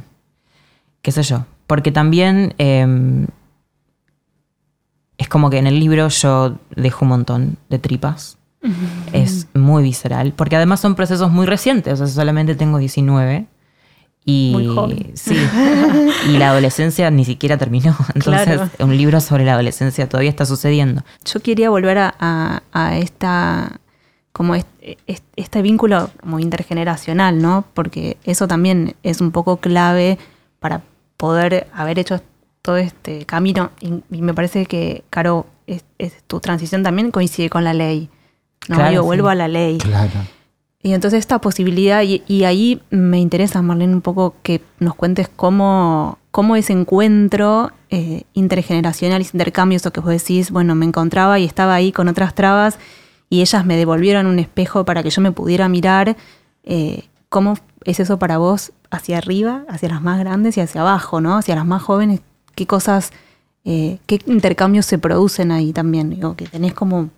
qué 1.01 1.11
sé 1.11 1.23
yo. 1.23 1.45
Porque 1.67 1.91
también 1.91 2.53
eh, 2.57 3.25
es 5.17 5.27
como 5.27 5.49
que 5.49 5.57
en 5.57 5.67
el 5.67 5.79
libro 5.79 6.07
yo 6.07 6.57
dejo 6.75 7.05
un 7.05 7.09
montón 7.09 7.57
de 7.69 7.79
tripas. 7.79 8.37
Es 9.13 9.47
muy 9.53 9.83
visceral. 9.83 10.33
Porque 10.35 10.55
además 10.55 10.79
son 10.79 10.95
procesos 10.95 11.31
muy 11.31 11.45
recientes. 11.45 11.93
O 12.01 12.07
sea, 12.07 12.07
solamente 12.07 12.55
tengo 12.55 12.77
19. 12.77 13.45
Y, 14.25 14.51
Muy 14.53 14.67
joven. 14.67 15.11
Sí. 15.15 15.35
Y 16.29 16.37
la 16.37 16.49
adolescencia 16.49 17.09
ni 17.09 17.25
siquiera 17.25 17.57
terminó. 17.57 17.95
Entonces, 18.13 18.45
Claro. 18.45 18.69
un 18.79 18.95
libro 18.95 19.21
sobre 19.21 19.45
la 19.45 19.53
adolescencia 19.53 20.07
todavía 20.07 20.29
está 20.29 20.45
sucediendo. 20.45 21.03
Yo 21.25 21.39
quería 21.39 21.69
volver 21.69 21.97
a, 21.97 22.15
a- 22.19 22.61
a 22.73 22.97
esta 22.97 23.79
como 24.31 24.55
est- 24.55 24.67
est- 25.07 25.23
este, 25.35 25.61
vínculo 25.61 26.11
como 26.21 26.39
intergeneracional, 26.39 27.41
¿no? 27.41 27.65
Porque 27.73 28.17
eso 28.23 28.47
también 28.47 28.95
es 29.03 29.19
un 29.21 29.31
poco 29.31 29.57
clave 29.57 30.17
para 30.59 30.81
poder 31.17 31.67
haber 31.73 31.97
hecho 31.99 32.21
todo 32.61 32.77
este 32.77 33.25
camino. 33.25 33.71
Y, 33.81 34.03
y 34.11 34.21
me 34.21 34.33
parece 34.33 34.65
que, 34.65 35.03
Caro, 35.09 35.47
es- 35.65 35.85
es- 35.97 36.21
tu 36.27 36.39
transición 36.39 36.83
también 36.83 37.09
coincide 37.11 37.49
con 37.49 37.63
la 37.63 37.73
ley. 37.73 38.09
¿no? 38.67 38.75
Claro, 38.75 39.01
sí. 39.01 39.05
vuelvo 39.07 39.29
a 39.29 39.35
la 39.35 39.47
ley. 39.47 39.77
Claro. 39.79 40.11
Y 40.81 40.93
entonces 40.93 41.19
esta 41.19 41.39
posibilidad, 41.39 42.03
y, 42.03 42.43
ahí 42.45 42.81
me 42.89 43.19
interesa, 43.19 43.61
Marlene, 43.61 43.93
un 43.93 44.01
poco 44.01 44.35
que 44.43 44.61
nos 44.79 44.95
cuentes 44.95 45.27
cómo, 45.27 46.19
cómo 46.31 46.55
ese 46.55 46.71
encuentro 46.71 47.71
eh, 47.89 48.23
intergeneracional, 48.33 49.21
ese 49.21 49.35
intercambio, 49.35 49.75
eso 49.75 49.91
que 49.91 49.99
vos 49.99 50.11
decís, 50.11 50.51
bueno, 50.51 50.75
me 50.75 50.85
encontraba 50.85 51.37
y 51.37 51.43
estaba 51.43 51.75
ahí 51.75 51.91
con 51.91 52.07
otras 52.07 52.33
trabas 52.33 52.79
y 53.29 53.41
ellas 53.41 53.65
me 53.65 53.75
devolvieron 53.75 54.25
un 54.25 54.39
espejo 54.39 54.85
para 54.85 55.03
que 55.03 55.09
yo 55.09 55.21
me 55.21 55.33
pudiera 55.33 55.67
mirar. 55.67 56.15
eh, 56.63 57.03
¿Cómo 57.27 57.55
es 57.83 57.99
eso 57.99 58.17
para 58.17 58.37
vos 58.37 58.71
hacia 58.89 59.17
arriba, 59.17 59.65
hacia 59.69 59.89
las 59.89 60.01
más 60.01 60.19
grandes 60.19 60.57
y 60.57 60.61
hacia 60.61 60.81
abajo, 60.81 61.21
¿no? 61.21 61.37
Hacia 61.37 61.55
las 61.55 61.65
más 61.65 61.81
jóvenes, 61.81 62.21
¿qué 62.55 62.65
cosas, 62.65 63.11
eh, 63.65 63.99
qué 64.05 64.19
intercambios 64.25 64.85
se 64.85 64.97
producen 64.97 65.51
ahí 65.51 65.73
también? 65.73 66.09
Digo, 66.09 66.35
que 66.35 66.47
tenés 66.47 66.73
como 66.73 67.09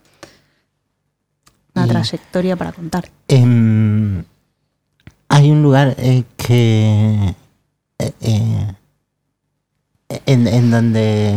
una 1.75 1.86
Y- 1.86 1.89
trayectoria 1.89 2.55
para 2.55 2.71
contar. 2.71 3.10
Em, 3.27 4.23
hay 5.29 5.51
un 5.51 5.62
lugar 5.63 5.95
eh, 5.97 6.23
que 6.38 7.36
eh, 7.99 8.13
eh, 8.21 8.73
en, 10.25 10.47
en 10.47 10.71
donde 10.71 11.29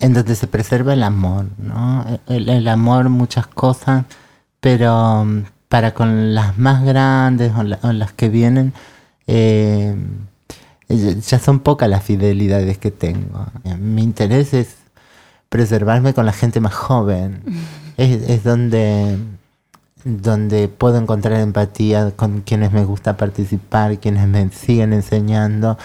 en 0.00 0.12
donde 0.14 0.34
se 0.34 0.46
preserva 0.48 0.92
el 0.94 1.02
amor, 1.04 1.46
¿no? 1.58 2.04
El, 2.26 2.48
el 2.48 2.66
amor, 2.68 3.08
muchas 3.08 3.46
cosas, 3.46 4.04
pero 4.60 5.24
mm, 5.24 5.42
para 5.68 5.94
con 5.94 6.34
las 6.34 6.58
más 6.58 6.82
grandes 6.84 7.52
o, 7.56 7.62
la- 7.62 7.78
o 7.82 7.92
las 7.92 8.12
que 8.12 8.28
vienen, 8.28 8.72
ya 10.88 11.38
son 11.38 11.60
pocas 11.60 11.88
las 11.88 12.02
fidelidades 12.04 12.78
que 12.78 12.90
tengo. 12.90 13.46
Mi 13.78 14.02
interés 14.02 14.54
es 14.54 14.76
preservarme 15.48 16.14
con 16.14 16.26
la 16.26 16.32
gente 16.32 16.60
más 16.60 16.74
joven. 16.74 17.42
Es, 17.98 18.28
es 18.28 18.44
donde 18.44 19.16
donde 20.06 20.68
puedo 20.68 20.98
encontrar 20.98 21.40
empatía 21.40 22.12
con 22.12 22.42
quienes 22.42 22.70
me 22.70 22.84
gusta 22.84 23.16
participar, 23.16 23.98
quienes 23.98 24.28
me 24.28 24.48
siguen 24.50 24.92
enseñando. 24.92 25.76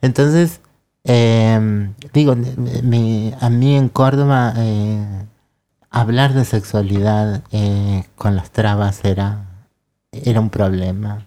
Entonces, 0.00 0.60
eh, 1.04 1.90
digo, 2.14 2.32
a 2.32 3.50
mí 3.50 3.76
en 3.76 3.88
Córdoba 3.90 4.54
eh, 4.56 5.26
hablar 5.90 6.32
de 6.32 6.46
sexualidad 6.46 7.42
eh, 7.52 8.04
con 8.16 8.34
las 8.34 8.50
trabas 8.50 9.04
era, 9.04 9.44
era 10.10 10.40
un 10.40 10.48
problema. 10.48 11.26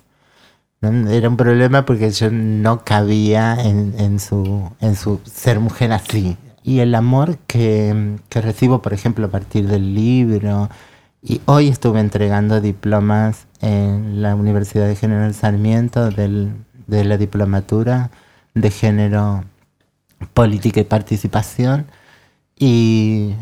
¿no? 0.81 1.09
Era 1.09 1.29
un 1.29 1.38
problema 1.38 1.85
porque 1.85 2.09
yo 2.09 2.31
no 2.31 2.83
cabía 2.83 3.55
en, 3.63 3.93
en 3.99 4.19
su, 4.19 4.71
en 4.81 4.95
su 4.95 5.19
ser 5.23 5.59
mujer 5.59 5.91
así. 5.91 6.35
Y 6.63 6.79
el 6.79 6.95
amor 6.95 7.38
que, 7.47 8.17
que 8.29 8.41
recibo, 8.41 8.81
por 8.81 8.93
ejemplo, 8.93 9.27
a 9.27 9.29
partir 9.29 9.67
del 9.67 9.93
libro, 9.93 10.69
y 11.21 11.41
hoy 11.45 11.67
estuve 11.67 11.99
entregando 11.99 12.62
diplomas 12.62 13.47
en 13.62 14.21
la 14.21 14.36
Universidad 14.36 14.88
de 14.88 14.95
General 14.95 15.34
Sarmiento 15.34 16.10
del- 16.12 16.53
de 16.88 17.03
la 17.03 17.17
diplomatura 17.17 18.10
de 18.55 18.71
género, 18.71 19.43
política 20.34 20.79
y 20.79 20.86
participación. 20.86 21.86
Y, 22.58 23.36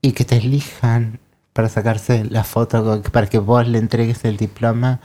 y 0.00 0.12
que 0.12 0.24
te 0.24 0.36
elijan 0.36 1.18
para 1.52 1.68
sacarse 1.68 2.24
la 2.24 2.44
foto, 2.44 3.02
para 3.12 3.26
que 3.26 3.38
vos 3.38 3.66
le 3.68 3.78
entregues 3.78 4.24
el 4.24 4.36
diploma. 4.36 5.00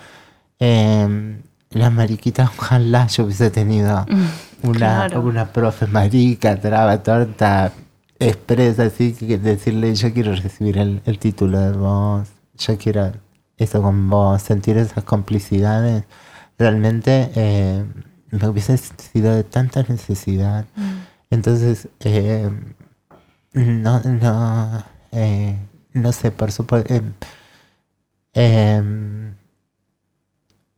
Eh, 0.59 1.41
la 1.71 1.89
mariquita, 1.89 2.51
ojalá 2.57 3.07
yo 3.07 3.25
hubiese 3.25 3.49
tenido 3.51 4.05
una, 4.63 4.77
claro. 4.77 5.21
una 5.21 5.47
profe 5.51 5.87
marica, 5.87 6.59
traba, 6.59 7.03
torta, 7.03 7.73
expresa, 8.19 8.83
así 8.83 9.13
que 9.13 9.37
decirle 9.37 9.93
yo 9.95 10.13
quiero 10.13 10.35
recibir 10.35 10.77
el, 10.77 11.01
el 11.05 11.19
título 11.19 11.59
de 11.59 11.71
vos, 11.77 12.29
yo 12.57 12.77
quiero 12.77 13.13
eso 13.57 13.81
con 13.81 14.09
vos, 14.09 14.41
sentir 14.41 14.77
esas 14.77 15.03
complicidades, 15.03 16.03
realmente 16.57 17.31
eh, 17.35 17.85
me 18.31 18.47
hubiese 18.47 18.77
sido 18.77 19.35
de 19.35 19.43
tanta 19.43 19.83
necesidad. 19.83 20.65
Entonces, 21.29 21.89
eh, 21.99 22.49
no, 23.53 23.99
no, 24.01 24.83
eh, 25.11 25.57
no 25.93 26.11
sé, 26.11 26.31
por 26.31 26.51
supuesto. 26.51 26.93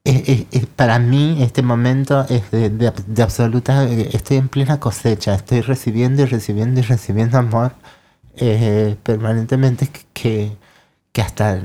Eh, 0.05 0.47
eh, 0.51 0.65
para 0.75 0.97
mí 0.99 1.41
este 1.43 1.61
momento 1.61 2.25
es 2.29 2.49
de, 2.51 2.69
de 2.69 2.87
ab- 2.93 3.05
de 3.05 3.23
absoluta, 3.23 3.83
estoy 3.83 4.37
en 4.37 4.47
plena 4.49 4.79
cosecha, 4.79 5.35
estoy 5.35 5.61
recibiendo 5.61 6.23
y 6.23 6.25
recibiendo 6.25 6.79
y 6.79 6.83
recibiendo 6.83 7.37
amor 7.37 7.73
eh, 8.37 8.95
permanentemente 9.03 9.87
que, 9.87 10.01
que, 10.13 10.57
que 11.11 11.21
hasta 11.21 11.61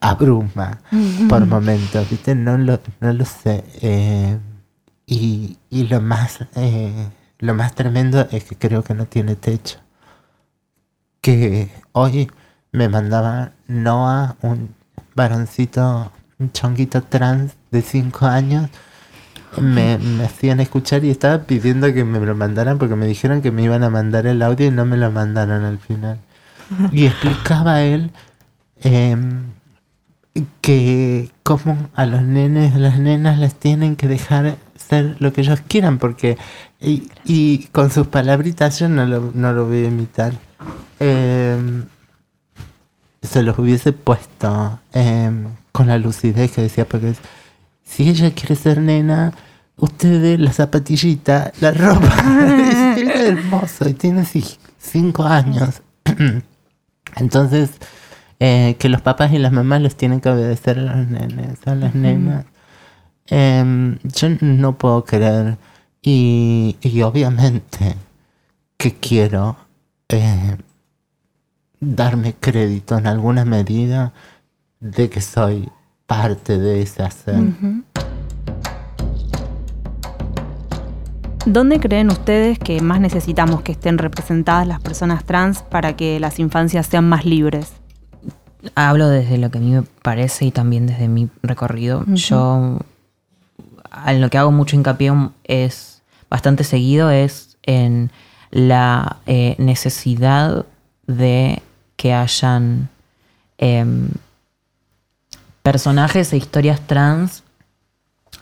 abruma 0.00 0.80
por 1.28 1.46
momentos, 1.46 2.08
¿viste? 2.10 2.34
No 2.34 2.58
lo, 2.58 2.80
no 3.00 3.12
lo 3.12 3.24
sé. 3.24 3.64
eh, 3.80 4.38
y, 5.06 5.56
y 5.70 5.84
lo 5.88 6.00
más 6.02 6.40
eh, 6.56 7.08
lo 7.38 7.54
más 7.54 7.74
tremendo 7.74 8.26
es 8.30 8.44
que 8.44 8.56
creo 8.56 8.82
que 8.82 8.94
no 8.94 9.06
tiene 9.06 9.36
techo. 9.36 9.78
Que 11.20 11.70
hoy 11.92 12.30
me 12.72 12.88
mandaba 12.88 13.52
Noah, 13.66 14.36
un 14.42 14.74
varoncito, 15.14 16.12
un 16.38 16.52
chonguito 16.52 17.02
trans 17.02 17.54
de 17.70 17.82
5 17.82 18.26
años, 18.26 18.68
me, 19.58 19.98
me 19.98 20.24
hacían 20.24 20.60
escuchar 20.60 21.04
y 21.04 21.10
estaba 21.10 21.42
pidiendo 21.44 21.92
que 21.92 22.04
me 22.04 22.20
lo 22.20 22.34
mandaran 22.36 22.78
porque 22.78 22.96
me 22.96 23.06
dijeron 23.06 23.40
que 23.42 23.50
me 23.50 23.62
iban 23.62 23.82
a 23.82 23.90
mandar 23.90 24.26
el 24.26 24.42
audio 24.42 24.66
y 24.66 24.70
no 24.70 24.84
me 24.84 24.96
lo 24.96 25.10
mandaron 25.10 25.64
al 25.64 25.78
final. 25.78 26.18
Y 26.92 27.06
explicaba 27.06 27.82
él 27.82 28.10
em, 28.82 29.44
que 30.60 31.30
como 31.42 31.88
a 31.94 32.06
los 32.06 32.22
nenes, 32.22 32.74
a 32.74 32.78
las 32.78 32.98
nenas 32.98 33.38
les 33.38 33.54
tienen 33.54 33.96
que 33.96 34.06
dejar 34.08 34.56
ser 34.76 35.16
lo 35.18 35.32
que 35.32 35.40
ellos 35.40 35.60
quieran, 35.66 35.98
porque 35.98 36.36
y, 36.80 37.08
y 37.24 37.66
con 37.72 37.90
sus 37.90 38.06
palabritas 38.06 38.78
yo 38.78 38.88
no 38.88 39.06
lo, 39.06 39.32
no 39.34 39.52
lo 39.52 39.66
voy 39.66 39.84
a 39.84 39.88
imitar. 39.88 40.32
Em, 41.00 41.84
se 43.22 43.42
los 43.42 43.58
hubiese 43.58 43.92
puesto 43.92 44.78
em, 44.92 45.46
con 45.72 45.88
la 45.88 45.98
lucidez 45.98 46.52
que 46.52 46.62
decía, 46.62 46.84
porque 46.86 47.10
es- 47.10 47.20
si 47.88 48.08
ella 48.10 48.30
quiere 48.32 48.54
ser 48.56 48.78
nena, 48.80 49.32
ustedes 49.76 50.38
la 50.38 50.52
zapatillita, 50.52 51.52
la 51.60 51.70
ropa, 51.72 52.14
es 52.96 53.20
hermoso 53.20 53.88
y 53.88 53.94
tiene 53.94 54.22
ci- 54.22 54.58
cinco 54.78 55.24
años. 55.24 55.82
Entonces, 57.16 57.70
eh, 58.40 58.76
que 58.78 58.88
los 58.88 59.00
papás 59.00 59.32
y 59.32 59.38
las 59.38 59.52
mamás 59.52 59.80
les 59.80 59.96
tienen 59.96 60.20
que 60.20 60.28
obedecer 60.28 60.78
a 60.78 60.82
los 60.96 61.08
nenes, 61.08 61.58
a 61.66 61.74
las 61.74 61.94
nenas. 61.94 62.44
Em, 63.26 63.98
yo 64.04 64.28
no 64.40 64.76
puedo 64.78 65.04
creer. 65.04 65.56
Y, 66.02 66.76
y 66.80 67.02
obviamente 67.02 67.96
que 68.76 68.94
quiero 68.94 69.56
eh, 70.08 70.56
darme 71.80 72.34
crédito 72.38 72.96
en 72.98 73.06
alguna 73.06 73.44
medida 73.44 74.12
de 74.80 75.10
que 75.10 75.20
soy 75.20 75.68
parte 76.08 76.58
de 76.58 76.80
ese 76.80 77.02
hacer. 77.02 77.36
¿Dónde 81.44 81.78
creen 81.78 82.10
ustedes 82.10 82.58
que 82.58 82.80
más 82.80 82.98
necesitamos 82.98 83.60
que 83.60 83.72
estén 83.72 83.98
representadas 83.98 84.66
las 84.66 84.80
personas 84.80 85.24
trans 85.24 85.62
para 85.62 85.96
que 85.96 86.18
las 86.18 86.38
infancias 86.38 86.86
sean 86.86 87.06
más 87.08 87.26
libres? 87.26 87.74
Hablo 88.74 89.08
desde 89.08 89.36
lo 89.36 89.50
que 89.50 89.58
a 89.58 89.60
mí 89.60 89.70
me 89.70 89.82
parece 89.82 90.46
y 90.46 90.50
también 90.50 90.86
desde 90.86 91.08
mi 91.08 91.28
recorrido. 91.42 92.04
Yo, 92.06 92.78
en 94.06 94.20
lo 94.20 94.30
que 94.30 94.38
hago 94.38 94.50
mucho 94.50 94.76
hincapié 94.76 95.12
es 95.44 96.02
bastante 96.30 96.64
seguido 96.64 97.10
es 97.10 97.58
en 97.64 98.10
la 98.50 99.18
eh, 99.26 99.56
necesidad 99.58 100.64
de 101.06 101.62
que 101.96 102.14
hayan 102.14 102.88
em, 103.58 104.08
personajes 105.70 106.32
e 106.32 106.38
historias 106.38 106.80
trans 106.80 107.44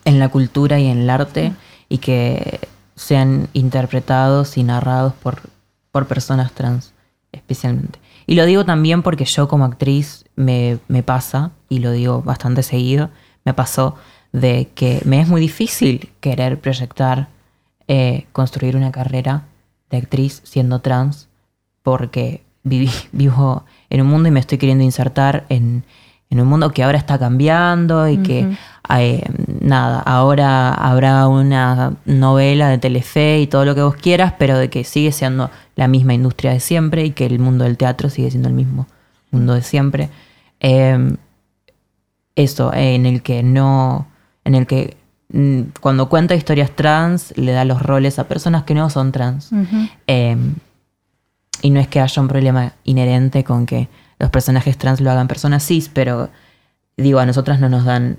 en 0.05 0.21
la 0.21 0.29
cultura 0.29 0.79
y 0.79 0.87
en 0.87 0.99
el 0.99 1.11
arte 1.11 1.53
y 1.89 1.99
que 1.99 2.61
sean 2.95 3.49
interpretados 3.53 4.57
y 4.57 4.63
narrados 4.63 5.13
por, 5.15 5.41
por 5.91 6.07
personas 6.07 6.53
trans 6.53 6.93
especialmente. 7.33 7.99
Y 8.29 8.37
lo 8.37 8.47
digo 8.47 8.65
también 8.65 9.03
porque 9.03 9.25
yo 9.25 9.49
como 9.49 9.65
actriz 9.65 10.25
me, 10.37 10.79
me 10.87 11.03
pasa, 11.03 11.51
y 11.69 11.81
lo 11.81 11.91
digo 11.91 12.23
bastante 12.23 12.63
seguido, 12.63 13.11
me 13.45 13.55
pasó 13.55 13.97
de 14.31 14.69
que 14.77 15.03
me 15.05 15.21
es 15.21 15.27
muy 15.27 15.41
difícil 15.41 16.13
querer 16.21 16.61
proyectar, 16.61 17.27
eh, 17.89 18.27
construir 18.31 18.77
una 18.77 18.93
carrera 18.93 19.49
de 19.91 19.97
actriz 19.97 20.43
siendo 20.45 20.81
trans, 20.81 21.29
porque 21.83 22.45
viví, 22.63 22.93
vivo 23.11 23.65
en 23.91 24.01
un 24.03 24.07
mundo 24.07 24.29
y 24.29 24.31
me 24.31 24.39
estoy 24.39 24.59
queriendo 24.59 24.85
insertar 24.85 25.45
en, 25.49 25.83
en 26.31 26.41
un 26.41 26.49
mundo 26.49 26.73
que 26.73 26.83
ahora 26.83 26.99
está 26.99 27.19
cambiando 27.19 28.09
y 28.09 28.19
que, 28.19 28.57
eh, 28.99 29.25
nada, 29.61 30.01
ahora 30.01 30.73
habrá 30.75 31.29
una 31.29 31.95
novela 32.05 32.69
de 32.69 32.79
Telefe 32.79 33.41
y 33.41 33.47
todo 33.47 33.65
lo 33.65 33.75
que 33.75 33.83
vos 33.83 33.97
quieras, 33.97 34.35
pero 34.39 34.59
de 34.59 34.69
que 34.69 34.85
sigue 34.85 35.13
siendo 35.13 35.51
la 35.77 35.89
misma 35.89 36.15
industria 36.15 36.53
de 36.53 36.61
siempre 36.61 37.05
y 37.05 37.11
que 37.13 37.27
el 37.27 37.39
mundo 37.39 37.65
del 37.65 37.77
teatro 37.77 38.11
sigue 38.11 38.31
siendo 38.31 38.49
el 38.49 38.55
mismo 38.55 38.87
mundo 39.31 39.55
de 39.55 39.63
siempre. 39.63 40.11
Eh, 40.61 41.17
eso, 42.37 42.73
eh, 42.73 42.95
en 42.95 43.07
el 43.07 43.23
que 43.23 43.43
no, 43.43 44.07
en 44.45 44.55
el 44.55 44.67
que 44.67 44.97
mm, 45.33 45.61
cuando 45.81 46.09
cuenta 46.09 46.35
historias 46.35 46.71
trans 46.71 47.37
le 47.37 47.53
da 47.53 47.65
los 47.65 47.83
roles 47.83 48.19
a 48.19 48.29
personas 48.29 48.65
que 48.65 48.75
no 48.75 48.91
son 48.91 49.11
trans. 49.11 49.51
Eh, 50.07 50.37
y 51.63 51.71
no 51.71 51.81
es 51.81 51.89
que 51.89 52.01
haya 52.01 52.23
un 52.23 52.29
problema 52.29 52.75
inherente 52.85 53.43
con 53.43 53.65
que 53.65 53.89
los 54.19 54.31
personajes 54.31 54.77
trans 54.79 55.01
lo 55.01 55.11
hagan 55.11 55.29
personas 55.29 55.65
cis, 55.67 55.91
pero 55.93 56.31
digo, 56.97 57.19
a 57.19 57.27
nosotras 57.27 57.61
no 57.61 57.69
nos 57.69 57.85
dan 57.85 58.19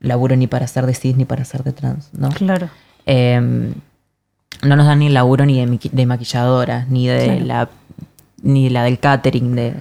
laburo 0.00 0.34
ni 0.36 0.46
para 0.46 0.66
ser 0.66 0.86
de 0.86 0.94
cis 0.94 1.16
ni 1.16 1.24
para 1.24 1.44
ser 1.44 1.62
de 1.62 1.72
trans, 1.72 2.08
¿no? 2.12 2.30
Claro. 2.30 2.68
Eh, 3.06 3.72
no 4.62 4.76
nos 4.76 4.86
dan 4.86 4.98
ni 4.98 5.08
laburo 5.08 5.46
ni 5.46 5.64
de, 5.64 5.90
de 5.92 6.06
maquilladoras, 6.06 6.88
ni 6.88 7.06
de 7.08 7.24
Claro. 7.26 7.44
la 7.46 7.68
ni 8.42 8.70
la 8.70 8.84
del 8.84 8.98
catering, 8.98 9.54
de, 9.54 9.74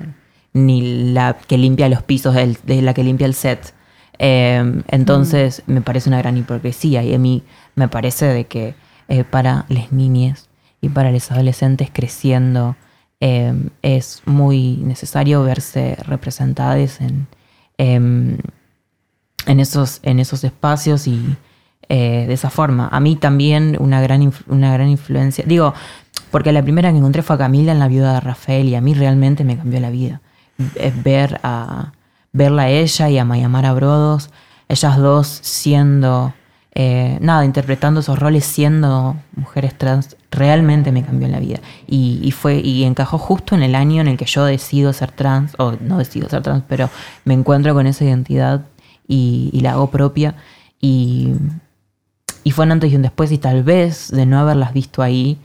ni 0.53 1.13
la 1.13 1.37
que 1.47 1.57
limpia 1.57 1.87
los 1.89 2.03
pisos, 2.03 2.35
del- 2.35 2.57
de 2.63 2.81
la 2.81 2.93
que 2.93 3.03
limpia 3.03 3.25
el 3.25 3.33
set. 3.33 3.73
Eh, 4.19 4.81
entonces 4.89 5.63
me 5.65 5.79
parece 5.81 6.09
una 6.09 6.17
gran 6.19 6.35
hipocresía 6.37 7.01
y 7.03 7.13
a 7.13 7.19
mí 7.19 7.41
me 7.75 7.87
parece 7.87 8.25
de 8.25 8.45
que 8.47 8.75
eh, 9.07 9.23
para 9.23 9.65
las 9.69 9.93
niñas 9.93 10.49
y 10.81 10.89
para 10.89 11.11
los 11.11 11.31
adolescentes 11.31 11.89
creciendo 11.91 12.75
eh, 13.21 13.53
es 13.81 14.21
muy 14.25 14.77
necesario 14.77 15.43
verse 15.43 15.97
representadas 16.05 17.01
en, 17.01 17.27
em, 17.77 18.37
en, 19.45 19.59
esos, 19.59 19.99
en 20.03 20.19
esos 20.19 20.43
espacios 20.43 21.07
y 21.07 21.35
eh, 21.89 22.25
de 22.27 22.33
esa 22.33 22.49
forma. 22.49 22.87
A 22.91 22.99
mí 22.99 23.15
también 23.15 23.75
una 23.79 24.01
gran, 24.01 24.31
una 24.47 24.73
gran 24.73 24.89
influencia, 24.89 25.43
digo, 25.47 25.73
porque 26.31 26.51
la 26.51 26.61
primera 26.61 26.91
que 26.91 26.97
encontré 26.97 27.23
fue 27.23 27.35
a 27.35 27.39
Camila 27.39 27.71
en 27.71 27.79
la 27.79 27.87
viuda 27.87 28.13
de 28.13 28.19
Rafael 28.19 28.69
y 28.69 28.75
a 28.75 28.81
mí 28.81 28.93
realmente 28.93 29.43
me 29.43 29.57
cambió 29.57 29.79
la 29.79 29.89
vida. 29.89 30.21
Es 30.75 31.03
ver 31.03 31.39
a 31.43 31.93
verla 32.31 32.63
a 32.63 32.69
ella 32.69 33.09
y 33.09 33.17
a 33.17 33.25
Mayamara 33.25 33.73
Brodos, 33.73 34.29
ellas 34.67 34.97
dos 34.97 35.39
siendo, 35.41 36.33
eh, 36.81 37.17
nada, 37.19 37.43
interpretando 37.43 37.99
esos 37.99 38.17
roles 38.17 38.45
siendo 38.45 39.17
mujeres 39.35 39.77
trans, 39.77 40.15
realmente 40.31 40.93
me 40.93 41.03
cambió 41.03 41.27
la 41.27 41.39
vida. 41.41 41.59
Y, 41.87 42.21
y 42.23 42.31
fue, 42.31 42.61
y 42.61 42.85
encajó 42.85 43.17
justo 43.17 43.53
en 43.53 43.63
el 43.63 43.75
año 43.75 43.99
en 43.99 44.07
el 44.07 44.15
que 44.15 44.23
yo 44.23 44.45
decido 44.45 44.93
ser 44.93 45.11
trans, 45.11 45.55
o 45.57 45.73
no 45.81 45.97
decido 45.97 46.29
ser 46.29 46.41
trans, 46.41 46.63
pero 46.69 46.89
me 47.25 47.33
encuentro 47.33 47.73
con 47.73 47.85
esa 47.85 48.05
identidad 48.05 48.61
y, 49.09 49.49
y 49.51 49.59
la 49.59 49.73
hago 49.73 49.91
propia. 49.91 50.35
Y, 50.79 51.33
y 52.45 52.51
fue 52.51 52.63
un 52.63 52.71
antes 52.71 52.93
y 52.93 52.95
un 52.95 53.01
después, 53.01 53.29
y 53.33 53.39
tal 53.39 53.61
vez 53.63 54.09
de 54.09 54.25
no 54.25 54.39
haberlas 54.39 54.71
visto 54.71 55.01
ahí, 55.01 55.37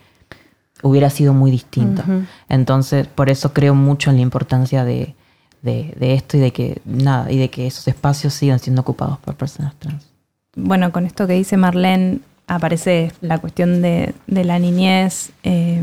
hubiera 0.82 1.10
sido 1.10 1.34
muy 1.34 1.50
distinto. 1.50 2.04
Entonces, 2.48 3.08
por 3.08 3.28
eso 3.28 3.52
creo 3.52 3.74
mucho 3.74 4.10
en 4.10 4.16
la 4.16 4.22
importancia 4.22 4.84
de, 4.84 5.16
de, 5.62 5.96
de 5.98 6.14
esto 6.14 6.36
y 6.36 6.40
de 6.40 6.52
que 6.52 6.80
nada, 6.84 7.32
y 7.32 7.38
de 7.38 7.50
que 7.50 7.66
esos 7.66 7.88
espacios 7.88 8.34
sigan 8.34 8.60
siendo 8.60 8.82
ocupados 8.82 9.18
por 9.18 9.34
personas 9.34 9.74
trans. 9.80 10.13
Bueno, 10.56 10.92
con 10.92 11.06
esto 11.06 11.26
que 11.26 11.34
dice 11.34 11.56
Marlene, 11.56 12.20
aparece 12.46 13.12
la 13.20 13.38
cuestión 13.38 13.82
de, 13.82 14.14
de 14.26 14.44
la 14.44 14.58
niñez. 14.58 15.32
eh, 15.42 15.80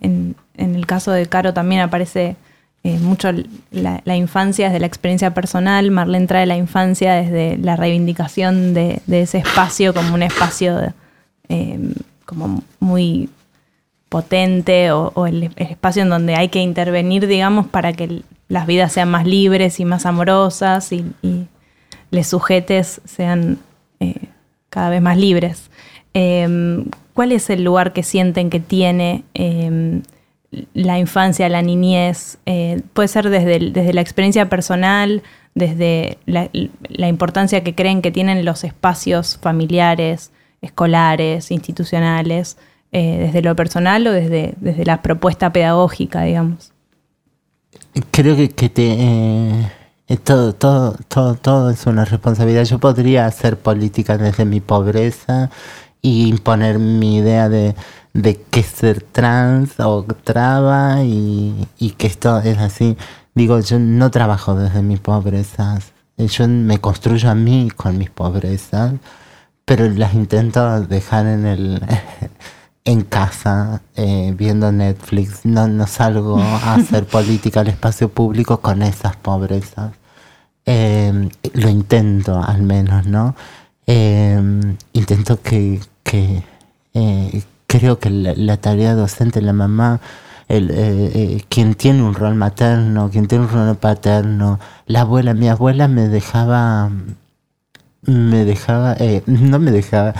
en, 0.00 0.36
en 0.56 0.74
el 0.74 0.86
caso 0.86 1.10
de 1.12 1.26
Caro 1.26 1.52
también 1.54 1.80
aparece 1.80 2.36
eh, 2.84 2.98
mucho 3.00 3.30
la, 3.72 4.16
infancia 4.16 4.66
desde 4.66 4.80
la 4.80 4.86
experiencia 4.86 5.34
personal. 5.34 5.90
Marlene 5.90 6.26
trae 6.26 6.46
la 6.46 6.56
infancia 6.56 7.14
desde 7.14 7.58
la 7.58 7.76
reivindicación 7.76 8.74
de, 8.74 9.02
de 9.06 9.22
ese 9.22 9.38
espacio 9.38 9.92
como 9.92 10.14
un 10.14 10.22
espacio 10.22 10.94
eh, 11.48 11.94
como 12.24 12.62
muy 12.78 13.28
potente 14.08 14.92
o, 14.92 15.26
el, 15.26 15.50
espacio 15.56 16.02
en 16.02 16.10
donde 16.10 16.36
hay 16.36 16.48
que 16.48 16.60
intervenir, 16.60 17.26
digamos, 17.26 17.66
para 17.66 17.92
que 17.92 18.22
las 18.48 18.66
vidas 18.66 18.92
sean 18.92 19.10
más 19.10 19.26
libres 19.26 19.80
y 19.80 19.84
más 19.84 20.06
amorosas 20.06 20.92
y, 20.92 21.04
y 21.22 21.48
les 22.12 22.28
sujetes 22.28 23.00
sean 23.04 23.58
eh, 24.00 24.14
cada 24.70 24.90
vez 24.90 25.02
más 25.02 25.16
libres. 25.16 25.70
Eh, 26.14 26.84
¿Cuál 27.14 27.32
es 27.32 27.48
el 27.50 27.64
lugar 27.64 27.92
que 27.92 28.02
sienten 28.02 28.50
que 28.50 28.60
tiene 28.60 29.24
eh, 29.34 30.02
la 30.74 30.98
infancia, 30.98 31.48
la 31.48 31.62
niñez, 31.62 32.38
eh, 32.46 32.80
puede 32.92 33.08
ser 33.08 33.30
desde, 33.30 33.70
desde 33.70 33.92
la 33.92 34.00
experiencia 34.00 34.48
personal, 34.48 35.22
desde 35.54 36.18
la, 36.26 36.48
importancia 37.08 37.64
que 37.64 37.74
creen 37.74 38.02
que 38.02 38.10
tienen 38.10 38.44
los 38.44 38.64
espacios 38.64 39.38
familiares, 39.40 40.30
escolares, 40.60 41.50
institucionales, 41.50 42.58
eh, 42.92 43.16
desde 43.18 43.42
lo 43.42 43.56
personal 43.56 44.06
o 44.06 44.12
desde, 44.12 44.54
desde 44.60 44.84
la 44.84 45.02
propuesta 45.02 45.52
pedagógica, 45.52 46.22
digamos. 46.22 46.72
Creo 48.10 48.36
que, 48.36 48.50
que 48.50 48.68
te, 48.68 48.82
todo, 50.14 50.54
todo, 50.54 50.96
todo, 51.08 51.34
todo 51.34 51.70
es 51.70 51.86
una 51.86 52.04
responsabilidad. 52.04 52.64
Yo 52.64 52.78
podría 52.78 53.26
hacer 53.26 53.58
política 53.58 54.16
desde 54.16 54.44
mi 54.44 54.60
pobreza 54.60 55.50
y 56.00 56.28
imponer 56.28 56.78
mi 56.78 57.16
idea 57.16 57.48
de, 57.48 57.74
de 58.12 58.40
qué 58.50 58.62
ser 58.62 59.02
trans 59.02 59.80
o 59.80 60.04
traba 60.24 61.02
y, 61.02 61.66
y 61.78 61.90
que 61.92 62.06
esto 62.06 62.38
es 62.38 62.58
así. 62.58 62.96
Digo, 63.34 63.60
yo 63.60 63.78
no 63.80 64.10
trabajo 64.10 64.54
desde 64.54 64.82
mis 64.82 65.00
pobrezas. 65.00 65.92
Yo 66.16 66.48
me 66.48 66.78
construyo 66.78 67.30
a 67.30 67.34
mí 67.34 67.70
con 67.74 67.98
mis 67.98 68.10
pobrezas, 68.10 68.94
pero 69.64 69.88
las 69.88 70.14
intento 70.14 70.80
dejar 70.82 71.26
en 71.26 71.46
el 71.46 71.82
en 72.86 73.02
casa 73.02 73.82
eh, 73.96 74.32
viendo 74.38 74.72
Netflix. 74.72 75.44
No, 75.44 75.68
no 75.68 75.86
salgo 75.86 76.38
a 76.38 76.74
hacer 76.74 77.04
política 77.04 77.60
al 77.60 77.68
espacio 77.68 78.08
público 78.08 78.60
con 78.60 78.82
esas 78.82 79.16
pobrezas. 79.16 79.92
Eh, 80.64 81.28
lo 81.54 81.68
intento 81.68 82.42
al 82.42 82.62
menos, 82.62 83.06
¿no? 83.06 83.36
Eh, 83.86 84.40
intento 84.94 85.40
que, 85.42 85.80
que 86.02 86.42
creo 87.66 87.98
que 87.98 88.10
la, 88.10 88.56
tarea 88.56 88.94
docente, 88.94 89.42
la 89.42 89.52
mamá, 89.52 90.00
el, 90.48 91.44
quien 91.48 91.74
tiene 91.74 92.02
un 92.02 92.14
rol 92.14 92.34
materno, 92.34 93.10
quien 93.10 93.28
tiene 93.28 93.44
un 93.44 93.50
rol 93.50 93.76
paterno, 93.76 94.58
la 94.86 95.02
abuela, 95.02 95.34
mi 95.34 95.48
abuela 95.48 95.88
me 95.88 96.08
dejaba 96.08 96.90
me 98.06 98.44
dejaba, 98.44 98.94
eh, 98.98 99.22
no 99.26 99.58
me 99.58 99.70
dejaba, 99.70 100.14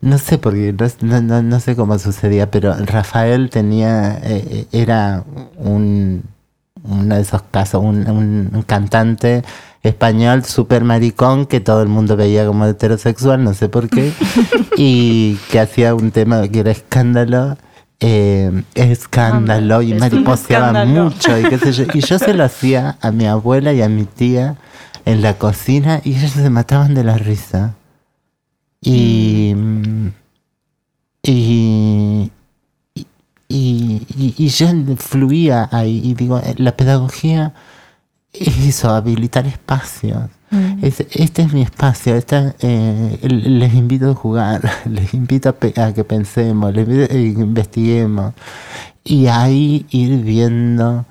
no 0.00 0.18
sé 0.18 0.38
por 0.38 0.54
qué, 0.54 0.74
no, 1.00 1.20
no, 1.20 1.42
no, 1.42 1.60
sé 1.60 1.74
cómo 1.76 1.98
sucedía, 1.98 2.50
pero 2.50 2.74
Rafael 2.74 3.50
tenía, 3.50 4.18
eh, 4.22 4.66
era 4.72 5.24
un, 5.56 6.22
uno 6.84 7.14
de 7.14 7.20
esos 7.20 7.42
casos, 7.50 7.82
un, 7.82 8.08
un, 8.08 8.62
cantante 8.66 9.42
español 9.82 10.44
súper 10.44 10.84
maricón 10.84 11.46
que 11.46 11.60
todo 11.60 11.82
el 11.82 11.88
mundo 11.88 12.16
veía 12.16 12.46
como 12.46 12.66
heterosexual, 12.66 13.42
no 13.42 13.54
sé 13.54 13.68
por 13.68 13.88
qué, 13.88 14.12
y 14.76 15.36
que 15.50 15.60
hacía 15.60 15.94
un 15.94 16.10
tema 16.10 16.46
que 16.48 16.60
era 16.60 16.70
escándalo. 16.70 17.56
Eh, 18.02 18.62
escándalo 18.74 19.82
y 19.82 19.92
mariposeaba 19.92 20.86
mucho 20.86 21.38
y 21.38 21.42
qué 21.50 21.58
sé 21.58 21.72
yo. 21.72 21.84
Y 21.92 22.00
yo 22.00 22.18
se 22.18 22.32
lo 22.32 22.44
hacía 22.44 22.96
a 23.02 23.10
mi 23.10 23.26
abuela 23.26 23.74
y 23.74 23.82
a 23.82 23.90
mi 23.90 24.06
tía 24.06 24.56
en 25.10 25.22
la 25.22 25.34
cocina 25.38 26.00
y 26.04 26.16
ellos 26.16 26.32
se 26.32 26.50
mataban 26.50 26.94
de 26.94 27.04
la 27.04 27.18
risa. 27.18 27.74
Y. 28.80 29.54
Y. 31.22 32.30
Y, 33.52 34.06
y, 34.38 34.48
yo 34.48 34.68
fluía 34.96 35.68
ahí 35.72 36.00
y 36.04 36.14
digo, 36.14 36.38
eh, 36.38 36.54
la 36.58 36.76
pedagogía 36.76 37.52
es 38.32 38.58
eso, 38.58 38.90
habilitar 38.90 39.44
espacios. 39.44 40.30
Mm. 40.52 40.84
este 40.84 41.42
es 41.42 41.52
mi 41.52 41.62
espacio, 41.62 42.16
eh, 42.16 43.18
les 43.22 43.74
invito 43.74 44.10
a 44.10 44.14
jugar, 44.14 44.68
les 44.86 45.14
invito 45.14 45.48
a, 45.48 45.92
que 45.92 46.04
pensemos, 46.04 46.72
les 46.74 46.86
invito 46.88 47.04
a 47.04 47.08
que 47.08 47.22
investiguemos 47.22 48.34
y 49.04 49.26
ahí 49.26 49.86
ir 49.90 50.22
viendo 50.22 51.04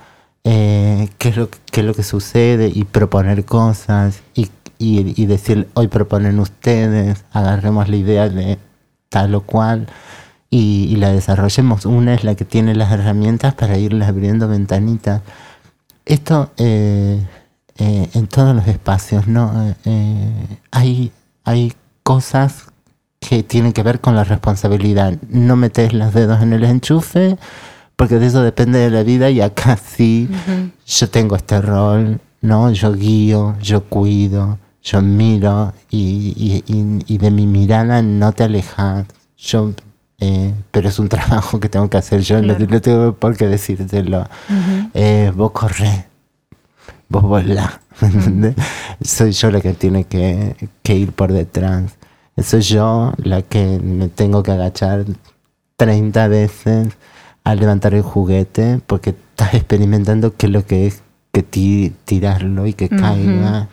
eh, 0.44 1.10
qué, 1.18 1.30
es 1.30 1.38
lo, 1.38 1.50
qué 1.72 1.82
es 1.82 1.86
lo 1.86 1.94
que 1.94 2.04
sucede 2.04 2.72
y 2.74 2.86
proponer 2.86 3.46
cosas 3.46 4.22
y, 4.34 4.50
y, 4.78 5.26
decir, 5.26 5.68
hoy 5.74 5.88
proponen 5.88 6.40
ustedes, 6.40 7.26
agarremos 7.32 7.90
la 7.90 7.96
idea 7.98 8.30
de 8.30 8.58
tal 9.10 9.36
o 9.36 9.42
cual 9.42 9.88
y, 10.50 10.96
la 10.96 11.12
desarrollemos. 11.12 11.86
Una 11.86 12.14
es 12.14 12.24
la 12.24 12.36
que 12.36 12.46
tiene 12.46 12.76
las 12.76 12.92
herramientas 12.92 13.54
para 13.54 13.78
irles 13.78 14.08
abriendo 14.08 14.48
ventanitas. 14.48 15.22
Esto 16.06 16.52
eh, 16.58 17.22
eh, 17.78 18.10
en 18.14 18.28
todos 18.28 18.56
los 18.56 18.68
espacios, 18.68 19.28
¿no? 19.28 19.76
hay, 20.72 21.12
hay 21.44 21.74
cosas 22.04 22.70
que 23.20 23.44
tienen 23.44 23.74
que 23.74 23.84
ver 23.84 24.00
con 24.00 24.16
la 24.16 24.24
responsabilidad. 24.24 25.18
No 25.30 25.56
metes 25.56 25.94
los 25.94 26.14
dedos 26.14 26.42
en 26.42 26.54
el 26.54 26.64
enchufe, 26.64 27.38
porque 28.00 28.18
de 28.18 28.28
eso 28.28 28.42
depende 28.42 28.80
de 28.80 28.90
la 28.90 29.04
vida 29.04 29.30
y 29.30 29.42
acá 29.42 29.76
sí, 29.98 30.30
yo 30.88 31.10
tengo 31.10 31.36
este 31.36 31.60
rol, 31.60 32.22
¿no? 32.40 32.72
Yo 32.72 32.94
guío, 32.94 33.58
yo 33.62 33.84
cuido, 33.84 34.58
yo 34.82 35.02
miro 35.02 35.74
y, 35.92 36.64
y, 37.06 37.18
de 37.18 37.30
mi 37.30 37.46
mirada 37.46 38.02
no 38.02 38.32
te 38.32 38.46
alejas. 38.46 39.06
Yo, 39.38 39.74
eh, 40.18 40.54
pero 40.72 40.88
es 40.88 40.98
un 40.98 41.10
trabajo 41.16 41.60
que 41.60 41.68
tengo 41.68 41.90
que 41.90 41.98
hacer 41.98 42.22
yo, 42.22 42.42
no, 42.42 42.56
tengo 42.80 43.16
por 43.16 43.36
qué 43.36 43.48
decírtelo. 43.48 44.30
Eh, 44.94 45.34
vos 45.36 45.52
corre, 45.52 46.06
vos 47.10 47.24
volá, 47.24 47.82
Soy 49.04 49.34
yo 49.34 49.52
la 49.52 49.60
que 49.60 49.74
tiene 49.74 50.06
que, 50.06 50.56
que 50.84 50.96
ir 50.96 51.12
por 51.12 51.34
detrás. 51.34 51.98
Soy 52.42 52.62
yo 52.62 53.12
la 53.18 53.42
que 53.42 53.78
me 53.84 54.08
tengo 54.08 54.42
que 54.42 54.52
agachar 54.52 55.04
30 55.76 56.28
veces 56.30 56.88
al 57.44 57.60
levantar 57.60 57.94
el 57.94 58.02
juguete 58.02 58.80
porque 58.86 59.12
estás 59.12 59.54
experimentando 59.54 60.36
qué 60.36 60.48
es 60.48 60.52
lo 60.52 60.66
que 60.66 60.88
es 60.88 61.04
que 61.32 61.44
tirarlo 62.06 62.66
y 62.66 62.74
que 62.74 62.90
caiga. 62.90 63.70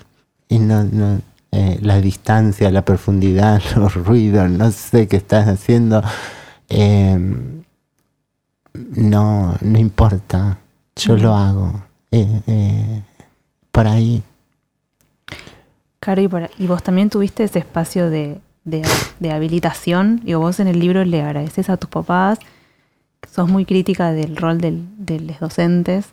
Y 0.48 0.58
no, 0.58 0.84
no 0.84 1.20
eh, 1.52 1.78
la 1.80 2.00
distancia, 2.00 2.70
la 2.70 2.84
profundidad, 2.84 3.62
los 3.76 3.94
ruidos, 3.94 4.50
no 4.50 4.70
sé 4.70 5.08
qué 5.08 5.16
estás 5.16 5.48
haciendo. 5.48 6.02
Em, 6.68 7.62
no, 8.74 9.56
no 9.60 9.78
importa. 9.78 10.58
Yo 10.96 11.16
lo 11.16 11.34
hago. 11.34 11.82
Eh, 12.10 12.42
eh, 12.46 13.02
por 13.72 13.86
ahí. 13.86 14.22
Claro, 16.00 16.22
y, 16.22 16.28
y, 16.62 16.66
vos 16.66 16.82
también 16.82 17.10
tuviste 17.10 17.44
ese 17.44 17.58
espacio 17.58 18.10
de, 18.10 18.40
de, 18.64 18.82
de 19.18 19.32
habilitación. 19.32 20.22
y 20.24 20.34
vos 20.34 20.60
en 20.60 20.68
el 20.68 20.78
libro 20.78 21.04
le 21.04 21.22
agradeces 21.22 21.68
a 21.68 21.76
tus 21.76 21.90
papás 21.90 22.38
sos 23.30 23.48
muy 23.48 23.64
crítica 23.64 24.12
del 24.12 24.36
rol 24.36 24.58
de 24.60 25.20
los 25.20 25.40
docentes. 25.40 26.06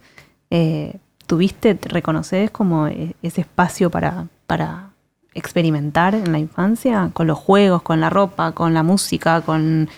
Eh, 0.50 0.98
¿Tuviste, 1.26 1.80
reconoces 1.82 2.52
como 2.52 2.88
e, 2.88 3.16
ese 3.22 3.42
espacio 3.42 3.90
para, 3.90 4.28
para 4.46 4.90
experimentar 5.34 6.16
en 6.16 6.32
la 6.32 6.40
infancia? 6.40 7.10
Con 7.14 7.28
los 7.28 7.40
juegos, 7.40 7.82
con 7.82 8.02
la 8.02 8.10
ropa, 8.10 8.52
con 8.52 8.74
la 8.74 8.84
música, 8.84 9.42
con 9.42 9.90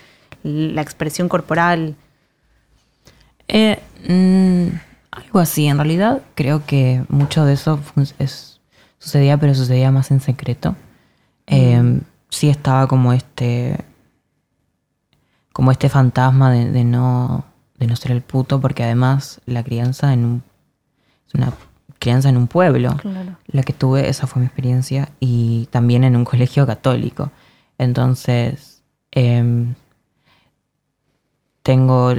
la 0.44 0.82
expresión 0.82 1.28
corporal. 1.28 1.96
Eh, 3.48 3.80
mm, 4.08 4.68
algo 5.12 5.40
así, 5.40 5.68
en 5.68 5.78
realidad 5.78 6.22
creo 6.36 6.66
que 6.66 7.04
mucho 7.10 7.46
de 7.46 7.54
eso 7.54 7.80
sucedía, 9.00 9.38
pero 9.38 9.56
sucedía 9.56 9.92
más 9.92 10.12
en 10.12 10.22
secreto. 10.22 10.76
Eh, 11.48 12.02
sí 12.30 12.50
estaba 12.50 12.88
como 12.88 13.14
este 13.14 13.78
como 15.56 15.72
este 15.72 15.88
fantasma 15.88 16.52
de, 16.52 16.84
no, 16.84 17.46
de 17.78 17.88
no 17.88 17.96
ser 17.96 18.12
el 18.12 18.22
puto, 18.22 18.60
porque 18.60 18.84
además 18.84 19.40
la 19.46 19.64
crianza 19.64 20.12
en 20.12 20.26
un, 20.26 20.44
es 21.26 21.34
una 21.34 21.54
crianza 21.98 22.28
en 22.28 22.36
un 22.36 22.48
pueblo. 22.48 22.90
La 23.48 23.64
que 23.64 23.72
tuve, 23.72 24.10
esa 24.10 24.28
fue 24.28 24.42
mi 24.42 24.48
experiencia, 24.48 25.08
y 25.22 25.70
también 25.72 26.04
en 26.04 26.18
un 26.18 26.26
colegio 26.26 26.68
católico. 26.68 27.32
Entonces, 27.78 28.84
em, 29.12 29.76
tengo 31.64 32.12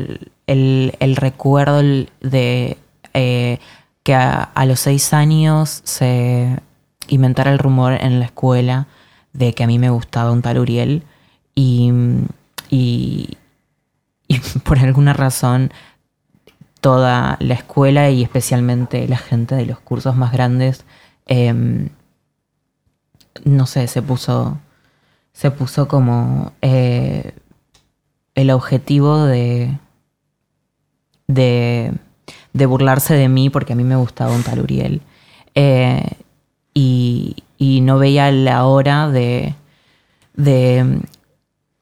el, 0.46 1.16
recuerdo 1.16 1.82
de 1.82 2.78
eh, 3.12 3.58
que 4.02 4.14
a, 4.14 4.64
los 4.64 4.80
seis 4.80 5.12
años 5.12 5.82
se 5.84 6.58
inventara 7.08 7.52
el 7.52 7.58
rumor 7.58 7.92
en 8.00 8.18
la 8.18 8.24
escuela 8.24 8.86
de 9.34 9.52
que 9.52 9.62
a 9.62 9.66
mí 9.66 9.78
me 9.78 9.90
gustaba 9.90 10.32
un 10.32 10.40
tal 10.40 10.58
Uriel 10.58 11.02
y 11.54 11.92
y, 12.70 13.36
por 14.64 14.78
alguna 14.78 15.12
razón 15.12 15.72
toda 16.80 17.36
la 17.40 17.54
escuela 17.54 18.10
y 18.10 18.22
especialmente 18.22 19.08
la 19.08 19.16
gente 19.16 19.54
de 19.54 19.66
los 19.66 19.80
cursos 19.80 20.14
más 20.16 20.32
grandes, 20.32 20.84
em, 21.26 21.88
no 23.44 23.66
sé, 23.66 23.86
se 23.88 24.02
puso, 24.02 24.58
se 25.32 25.50
puso 25.50 25.88
como 25.88 26.52
eh, 26.62 27.34
el 28.34 28.50
objetivo 28.50 29.24
de, 29.24 29.78
de, 31.26 31.92
burlarse 32.66 33.14
de 33.14 33.28
mí 33.28 33.50
porque 33.50 33.72
a 33.72 33.76
mí 33.76 33.84
me 33.84 33.96
gustaba 33.96 34.32
un 34.32 34.42
tal 34.42 34.60
Uriel. 34.60 35.02
Eh, 35.54 36.08
y, 36.74 37.34
no 37.82 37.98
veía 37.98 38.30
la 38.30 38.66
hora 38.66 39.08
de, 39.08 39.54
de 40.34 41.00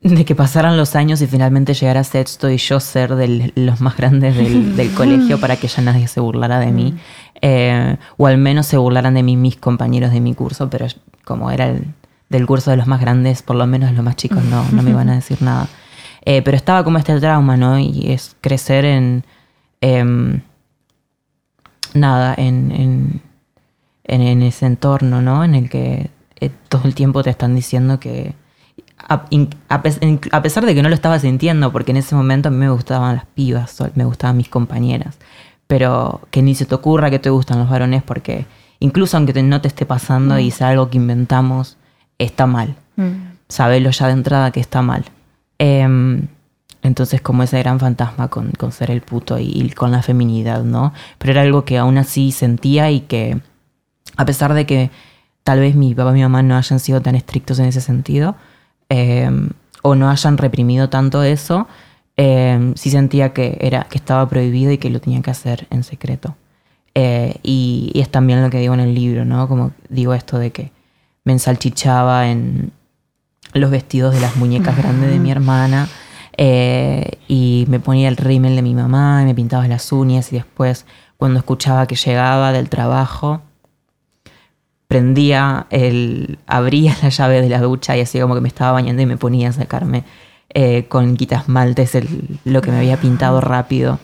de 0.05 0.25
que 0.27 0.35
pasaran 0.35 0.77
los 0.77 0.97
años 0.97 1.23
y 1.23 1.27
finalmente 1.27 1.73
llegara 1.73 2.05
sexto 2.05 2.51
y 2.51 2.59
yo 2.59 2.79
ser 2.79 3.15
de 3.15 3.53
los 3.55 3.81
más 3.81 3.97
grandes 3.97 4.37
del, 4.37 4.93
colegio 4.93 5.41
para 5.41 5.57
que 5.57 5.67
ya 5.67 5.83
nadie 5.83 6.09
se 6.09 6.21
burlara 6.21 6.61
de 6.61 6.73
mí. 6.73 6.95
Eh, 7.41 7.97
o 8.19 8.27
al 8.27 8.37
menos 8.37 8.67
se 8.67 8.77
burlaran 8.77 9.15
de 9.15 9.23
mí 9.23 9.37
mis 9.37 9.57
compañeros 9.57 10.13
de 10.13 10.21
mi 10.21 10.35
curso, 10.35 10.69
pero 10.69 10.87
como 11.25 11.51
era 11.51 11.69
el, 11.69 11.87
del 12.29 12.47
curso 12.47 12.71
de 12.71 12.77
los 12.77 12.87
más 12.87 13.01
grandes, 13.01 13.43
por 13.43 13.57
lo 13.57 13.67
menos 13.67 13.93
los 13.93 14.05
más 14.05 14.17
chicos 14.17 14.45
no, 14.45 14.63
no 14.73 14.83
me 14.83 14.91
iban 14.91 15.09
a 15.09 15.15
decir 15.15 15.41
nada. 15.41 15.69
Eh, 16.27 16.43
pero 16.43 16.57
estaba 16.57 16.85
como 16.85 16.99
este 16.99 17.19
trauma, 17.19 17.57
¿no? 17.57 17.79
Y 17.79 18.13
es 18.13 18.37
crecer 18.43 18.85
en... 18.85 19.25
Em, 19.81 20.43
nada, 21.95 22.35
en, 22.37 23.23
en, 24.05 24.43
ese 24.43 24.67
entorno, 24.67 25.23
¿no? 25.23 25.45
En 25.45 25.55
el 25.55 25.71
que 25.71 26.11
eh, 26.41 26.51
todo 26.69 26.83
el 26.85 26.95
tiempo 26.95 27.23
te 27.23 27.31
están 27.31 27.55
diciendo 27.55 28.01
que 28.01 28.35
a, 28.99 29.83
pesar 29.83 30.65
de 30.67 30.75
que 30.75 30.83
no 30.83 30.89
lo 30.89 30.95
estaba 30.95 31.19
sintiendo, 31.19 31.73
porque 31.73 31.91
en 31.91 31.99
ese 31.99 32.15
momento 32.15 32.49
a 32.49 32.51
mí 32.51 32.59
me 32.59 32.71
gustaban 32.71 33.17
las 33.17 33.27
pibas, 33.27 33.77
me 33.95 34.05
gustaban 34.05 34.37
mis 34.37 34.49
compañeras, 34.49 35.19
pero 35.67 36.21
que 36.31 36.43
ni 36.43 36.55
se 36.55 36.67
te 36.67 36.75
ocurra 36.75 37.11
que 37.11 37.19
te 37.19 37.31
gustan 37.31 37.59
los 37.59 37.69
varones 37.69 38.03
porque 38.03 38.47
incluso 38.81 39.17
aunque 39.17 39.43
no 39.43 39.61
te 39.61 39.69
esté 39.69 39.87
pasando 39.87 40.39
y 40.39 40.49
mm. 40.49 40.51
sea 40.51 40.69
algo 40.69 40.91
que 40.91 40.97
inventamos, 40.97 41.77
está 42.19 42.47
mal. 42.47 42.77
Mm. 42.97 43.35
Sabelo 43.49 43.91
ya 43.91 44.07
de 44.07 44.13
entrada 44.13 44.51
que 44.51 44.61
está 44.61 44.83
mal. 44.83 45.05
Em, 45.59 46.27
entonces 46.83 47.21
como 47.21 47.43
ese 47.43 47.59
gran 47.59 47.81
fantasma 47.81 48.29
con, 48.29 48.53
ser 48.73 48.91
el 48.91 49.01
puto 49.01 49.39
y, 49.39 49.71
con 49.71 49.91
la 49.91 50.03
feminidad, 50.03 50.63
¿no? 50.63 50.93
Pero 51.19 51.33
era 51.33 51.43
algo 51.43 51.65
que 51.65 51.79
aún 51.79 51.99
así 51.99 52.33
sentía 52.33 52.91
y 52.91 53.01
que 53.01 53.41
a 54.17 54.25
pesar 54.25 54.55
de 54.55 54.67
que 54.67 54.91
tal 55.43 55.61
vez 55.61 55.75
mi 55.75 55.95
papá 55.95 56.11
y 56.11 56.15
mi 56.15 56.23
mamá 56.23 56.43
no 56.43 56.57
hayan 56.57 56.79
sido 56.79 57.01
tan 57.01 57.15
estrictos 57.15 57.59
en 57.59 57.67
ese 57.67 57.81
sentido, 57.81 58.37
Em, 58.89 59.51
o 59.83 59.95
no 59.95 60.09
hayan 60.09 60.39
reprimido 60.39 60.89
tanto 60.89 61.23
eso, 61.23 61.69
eh, 62.17 62.73
sí 62.77 62.91
sentía 62.91 63.33
que, 63.33 63.59
era, 63.61 63.85
que 63.85 63.99
estaba 63.99 64.29
prohibido 64.29 64.73
y 64.73 64.79
que 64.79 64.91
lo 64.91 65.01
tenía 65.01 65.21
que 65.21 65.31
hacer 65.31 65.67
en 65.71 65.83
secreto. 65.83 66.37
Eh, 66.95 67.37
y, 67.43 67.93
es 67.95 68.09
también 68.09 68.43
lo 68.43 68.51
que 68.51 68.59
digo 68.59 68.75
en 68.75 68.81
el 68.81 68.95
libro, 68.95 69.25
¿no? 69.25 69.49
Como 69.49 69.73
digo 69.89 70.15
esto 70.15 70.39
de 70.39 70.53
que 70.53 70.71
me 71.25 71.33
ensalchichaba 71.33 72.29
en 72.29 72.73
los 73.53 73.71
vestidos 73.71 74.15
de 74.15 74.21
las 74.21 74.37
muñecas 74.37 74.77
grandes 74.77 75.11
de 75.11 75.19
mi 75.19 75.31
hermana 75.33 75.89
eh, 76.37 77.19
y 77.29 77.67
me 77.69 77.81
ponía 77.81 78.09
el 78.09 78.17
rímel 78.17 78.57
de 78.57 78.63
mi 78.63 78.75
mamá 78.75 79.21
y 79.23 79.25
me 79.27 79.35
pintaba 79.35 79.67
las 79.69 79.93
uñas 79.93 80.33
y 80.33 80.37
después 80.37 80.87
cuando 81.17 81.39
escuchaba 81.39 81.87
que 81.87 81.97
llegaba 81.97 82.53
del 82.53 82.69
trabajo 82.69 83.43
prendía, 84.95 85.67
el, 85.71 86.39
abría 86.47 86.97
la 87.03 87.09
llave 87.09 87.43
de 87.43 87.49
la 87.49 87.61
ducha 87.61 87.97
y 87.97 88.01
así 88.01 88.21
como 88.21 88.37
que 88.37 88.41
me 88.41 88.47
estaba 88.47 88.71
bañando 88.71 89.03
y 89.03 89.07
me 89.07 89.17
ponía 89.17 89.49
a 89.49 89.53
sacarme 89.53 90.05
eh, 90.51 90.87
con 90.89 91.17
quitas 91.17 91.49
maltes 91.49 91.99
lo 92.45 92.63
que 92.63 92.71
me 92.71 92.79
había 92.79 92.97
pintado 92.97 93.41
rápido 93.41 93.99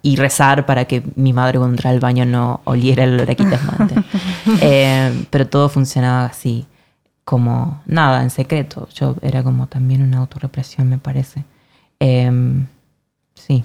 y 0.00 0.14
rezar 0.14 0.64
para 0.64 0.84
que 0.84 1.02
mi 1.16 1.32
madre 1.32 1.58
cuando 1.58 1.74
entrara 1.74 1.92
al 1.92 1.98
baño 1.98 2.24
no 2.24 2.60
oliera 2.62 3.02
el 3.02 3.14
olor 3.14 3.32
a 3.32 3.34
quitas 3.34 3.64
maltes. 3.64 3.98
Eh, 4.62 5.26
pero 5.30 5.48
todo 5.48 5.68
funcionaba 5.68 6.26
así, 6.26 6.66
como 7.24 7.82
nada, 7.86 8.22
en 8.22 8.30
secreto. 8.30 8.88
Yo 8.94 9.16
era 9.22 9.42
como 9.42 9.66
también 9.66 10.02
una 10.02 10.18
autorrepresión, 10.18 10.88
me 10.88 10.98
parece. 10.98 11.44
Em, 11.98 12.66
sí. 13.34 13.64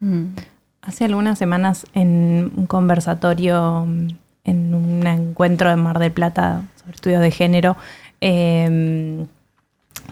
Mm. 0.00 0.34
Hace 0.82 1.04
algunas 1.04 1.38
semanas 1.38 1.86
en 1.94 2.50
un 2.56 2.66
conversatorio 2.66 3.86
en 4.44 4.74
un 4.74 5.06
encuentro 5.06 5.70
de 5.70 5.76
Mar 5.76 5.98
del 5.98 6.12
Plata 6.12 6.62
sobre 6.76 6.94
estudios 6.94 7.20
de 7.20 7.30
género, 7.30 7.76
em, 8.20 9.26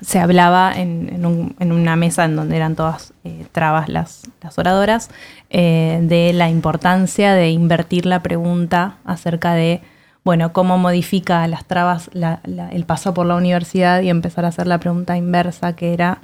se 0.02 0.18
hablaba 0.18 0.72
en, 0.74 1.24
una 1.60 1.96
mesa 1.96 2.24
en 2.24 2.36
donde 2.36 2.56
eran 2.56 2.74
todas 2.74 3.12
eh, 3.24 3.46
trabas 3.52 3.88
las, 3.88 4.22
oradoras, 4.56 5.10
eh, 5.50 6.00
de 6.02 6.32
la 6.32 6.48
importancia 6.48 7.34
de 7.34 7.50
invertir 7.50 8.06
la 8.06 8.22
pregunta 8.22 8.96
acerca 9.04 9.54
de, 9.54 9.82
bueno, 10.24 10.52
cómo 10.52 10.78
modifica 10.78 11.46
las 11.48 11.66
trabas 11.66 12.10
el 12.14 12.84
paso 12.86 13.14
por 13.14 13.26
la 13.26 13.36
universidad 13.36 14.00
y 14.00 14.08
empezar 14.08 14.44
a 14.44 14.48
hacer 14.48 14.66
la 14.66 14.78
pregunta 14.78 15.16
inversa, 15.16 15.76
que 15.76 15.92
era 15.92 16.20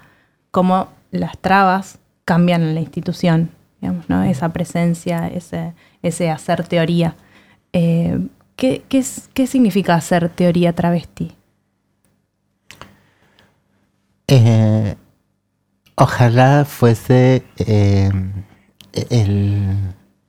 cómo 0.50 0.88
las 1.10 1.36
trabas 1.38 1.98
cambian 2.24 2.62
en 2.62 2.74
la 2.74 2.80
institución, 2.80 3.50
digamos, 3.80 4.08
¿no? 4.08 4.22
esa 4.22 4.50
presencia, 4.50 5.28
ese, 5.28 5.74
ese 6.02 6.30
hacer 6.30 6.66
teoría. 6.66 7.14
Eh, 7.78 8.18
¿qué, 8.56 8.84
qué, 8.88 9.46
significa 9.46 9.96
hacer 9.96 10.30
teoría 10.30 10.72
travesti? 10.72 11.32
Eh, 14.28 14.96
ojalá 15.94 16.64
fuese 16.64 17.42
eh, 17.58 18.10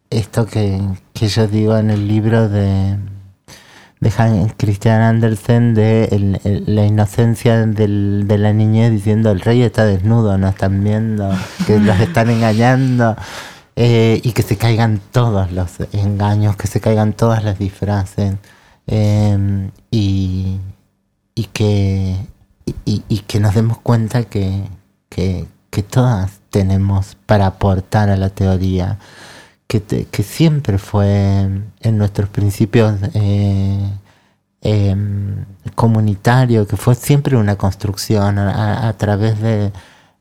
esto 0.09 0.45
que, 0.45 0.81
yo 1.13 1.47
digo 1.47 1.77
en 1.77 1.89
el 1.89 2.05
libro 2.09 2.49
de, 2.49 2.97
de 4.01 4.11
Christian 4.57 4.99
Andersen 4.99 5.73
de 5.73 6.41
la 6.67 6.85
inocencia 6.85 7.65
de 7.65 8.37
la 8.37 8.51
niñez 8.51 8.91
diciendo 8.91 9.31
el 9.31 9.39
rey 9.39 9.61
está 9.61 9.85
desnudo, 9.85 10.37
no 10.37 10.49
están 10.49 10.83
viendo, 10.83 11.33
que 11.65 11.79
los 11.79 11.97
están 11.97 12.29
engañando. 12.29 13.15
Eh, 13.79 14.21
y 14.23 14.31
que 14.31 14.41
se 14.41 14.57
caigan 14.57 14.99
todos 15.11 15.51
los 15.51 15.79
engaños, 15.93 16.55
que 16.55 16.65
se 16.65 16.81
caigan 16.81 17.13
todas 17.13 17.43
las 17.43 17.59
disfraces 17.59 18.33
em, 18.87 19.69
y, 19.91 20.57
y, 21.35 21.43
que, 21.53 22.15
y, 22.85 23.19
que 23.27 23.39
nos 23.39 23.53
demos 23.53 23.77
cuenta 23.77 24.23
que, 24.23 24.63
que, 25.09 25.45
todas 25.91 26.39
tenemos 26.49 27.17
para 27.27 27.45
aportar 27.45 28.09
a 28.09 28.17
la 28.17 28.29
teoría, 28.29 28.97
que, 29.67 29.79
que 29.83 30.23
siempre 30.23 30.79
fue 30.79 31.41
en 31.81 31.97
nuestros 31.99 32.29
principios 32.29 32.95
eh, 33.13 33.91
em, 34.61 35.45
comunitarios, 35.75 36.67
que 36.67 36.77
fue 36.77 36.95
siempre 36.95 37.37
una 37.37 37.57
construcción 37.57 38.39
a 38.39 38.91
través 38.97 39.39
de 39.39 39.71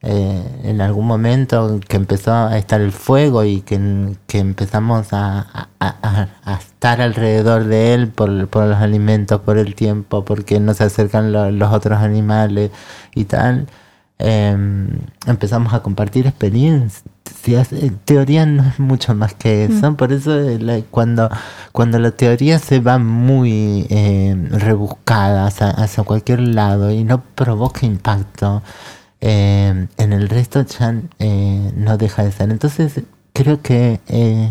eh, 0.03 0.61
en 0.63 0.81
algún 0.83 1.07
momento 1.07 1.81
que 1.89 1.97
empezó 1.97 2.33
a 2.33 2.59
estar 2.59 2.81
el 2.81 2.93
fuego 2.93 3.45
y 3.45 3.63
que, 3.63 3.75
empezamos 4.35 5.09
a, 5.13 5.69
estar 6.61 7.01
alrededor 7.01 7.65
de 7.65 7.95
él 7.95 8.09
por, 8.09 8.29
los 8.31 8.77
alimentos, 8.77 9.41
por 9.41 9.59
el 9.59 9.75
tiempo, 9.75 10.25
porque 10.25 10.61
nos 10.61 10.81
acercan 10.81 11.33
los 11.59 11.73
otros 11.73 11.99
animales 11.99 12.71
y 13.15 13.25
tal, 13.25 13.67
em, 14.19 14.91
empezamos 15.27 15.73
a 15.75 15.83
compartir 15.83 16.27
experiencias. 16.27 17.73
Eh, 17.73 17.91
teoría 18.05 18.47
no 18.47 18.65
es 18.65 18.79
mucho 18.79 19.15
más 19.15 19.35
que 19.35 19.65
eso, 19.65 19.91
mm. 19.91 19.97
por 19.97 20.13
eso 20.13 20.39
eh, 20.39 20.85
cuando, 20.91 21.29
cuando 21.73 21.99
la 21.99 22.11
teoría 22.13 22.59
se 22.59 22.81
va 22.81 22.99
muy 22.99 23.87
rebuscada 24.51 25.47
hacia 25.47 26.05
cualquier 26.05 26.41
lado 26.41 26.91
y 26.93 27.03
no 27.05 27.23
provoca 27.35 27.87
impacto, 27.87 28.63
eh, 29.21 29.87
en 29.97 30.13
el 30.13 30.29
resto 30.29 30.65
ya 30.65 30.95
eh, 31.19 31.73
no 31.75 31.97
deja 31.97 32.25
de 32.25 32.33
ser. 32.33 32.51
Entonces 32.51 33.03
creo 33.33 33.63
que, 33.63 34.01
eh, 34.09 34.51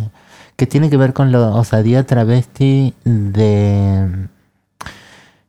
que 0.55 0.67
tiene 0.67 0.89
que 0.89 0.97
ver 0.97 1.13
con 1.13 1.31
la 1.31 1.39
osadía 1.49 2.05
travesti 2.05 2.93
de, 3.03 4.27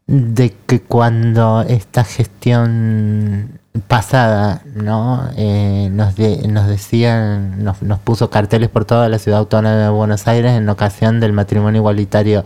de 0.06 0.54
que 0.66 0.80
cuando 0.82 1.62
esta 1.62 2.04
gestión 2.04 3.60
pasada 3.88 4.62
no 4.74 5.30
nos, 5.90 6.18
nos 6.18 6.66
decían 6.66 7.62
nos, 7.62 7.82
nos 7.82 7.98
puso 7.98 8.30
carteles 8.30 8.70
por 8.70 8.86
toda 8.86 9.10
la 9.10 9.18
ciudad 9.18 9.40
autónoma 9.40 9.76
de 9.76 9.88
Buenos 9.90 10.26
Aires 10.26 10.52
en 10.52 10.66
ocasión 10.70 11.20
del 11.20 11.34
matrimonio 11.34 11.80
igualitario 11.80 12.42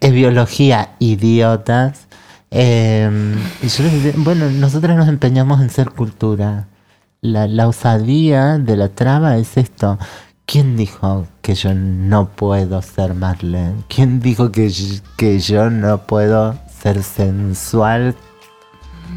es 0.00 0.12
biología 0.12 0.90
idiotas 0.98 2.08
Em, 2.50 3.36
y 3.62 3.68
yo 3.68 3.84
bueno, 4.16 4.50
nosotros 4.50 4.96
nos 4.96 5.08
empeñamos 5.08 5.60
en 5.60 5.70
ser 5.70 5.90
cultura. 5.90 6.66
La, 7.20 7.46
la 7.46 7.68
osadía 7.68 8.58
de 8.58 8.76
la 8.76 8.88
traba 8.88 9.36
es 9.36 9.56
esto. 9.56 9.98
¿Quién 10.46 10.76
dijo 10.76 11.28
que 11.42 11.54
yo 11.54 11.74
no 11.74 12.30
puedo 12.30 12.82
ser 12.82 13.14
Marlene? 13.14 13.84
¿Quién 13.88 14.20
dijo 14.20 14.50
que, 14.50 14.72
que 15.16 15.38
yo 15.38 15.70
no 15.70 16.06
puedo 16.06 16.58
ser 16.82 17.04
sensual 17.04 18.16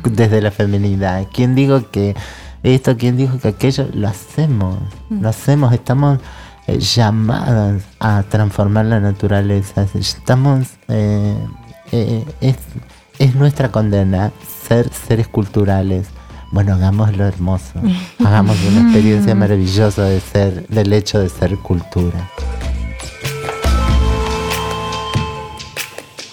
desde 0.03 0.41
la 0.41 0.51
feminidad? 0.51 1.25
¿Quién 1.34 1.55
dijo 1.55 1.89
que 1.89 2.15
esto? 2.61 2.97
¿Quién 2.97 3.17
dijo 3.17 3.39
que 3.39 3.47
aquello? 3.47 3.88
Lo 3.93 4.09
hacemos, 4.09 4.77
lo 5.09 5.27
hacemos, 5.27 5.73
estamos 5.73 6.19
eh, 6.67 6.77
llamadas 6.77 7.81
a 7.99 8.21
transformar 8.29 8.86
la 8.86 8.99
naturaleza. 8.99 9.88
Estamos... 9.95 10.67
Eh, 10.88 11.36
eh, 11.91 12.25
es 12.41 12.57
nuestra 13.36 13.71
condena 13.71 14.32
ser 14.67 14.89
seres 14.91 15.28
culturales. 15.28 16.07
Bueno, 16.51 16.74
hagámoslo 16.74 17.26
hermoso. 17.26 17.82
Hagamos 18.19 18.57
una 18.67 18.82
experiencia 18.82 19.34
maravillosa 19.34 20.03
de 20.03 20.19
ser, 20.19 20.67
del 20.67 20.91
hecho 20.93 21.19
de 21.19 21.30
ser 21.30 21.57
cultura. 21.57 22.30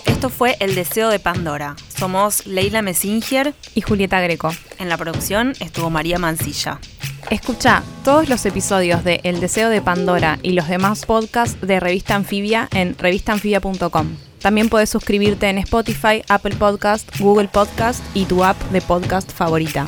Esto 0.04 0.28
fue 0.28 0.56
El 0.60 0.74
Deseo 0.74 1.08
de 1.08 1.18
Pandora. 1.18 1.76
Somos 1.96 2.46
Leila 2.46 2.82
Messinger. 2.82 3.54
Y 3.74 3.80
Julieta 3.80 4.20
Greco. 4.20 4.50
En 4.78 4.88
la 4.88 4.98
producción 4.98 5.54
estuvo 5.60 5.88
María 5.88 6.18
Mancilla. 6.18 6.78
Escucha 7.30 7.82
todos 8.04 8.28
los 8.28 8.44
episodios 8.44 9.04
de 9.04 9.20
El 9.24 9.40
Deseo 9.40 9.70
de 9.70 9.80
Pandora 9.80 10.38
y 10.42 10.52
los 10.52 10.68
demás 10.68 11.06
podcasts 11.06 11.60
de 11.60 11.78
Revista 11.78 12.16
Anfibia 12.16 12.68
en 12.72 12.98
revistanfibia.com. 12.98 14.29
También 14.40 14.68
puedes 14.68 14.90
suscribirte 14.90 15.48
en 15.48 15.58
Spotify, 15.58 16.22
Apple 16.28 16.56
Podcast, 16.56 17.08
Google 17.18 17.48
Podcast 17.48 18.02
y 18.14 18.24
tu 18.24 18.42
app 18.42 18.58
de 18.70 18.80
podcast 18.80 19.30
favorita. 19.32 19.86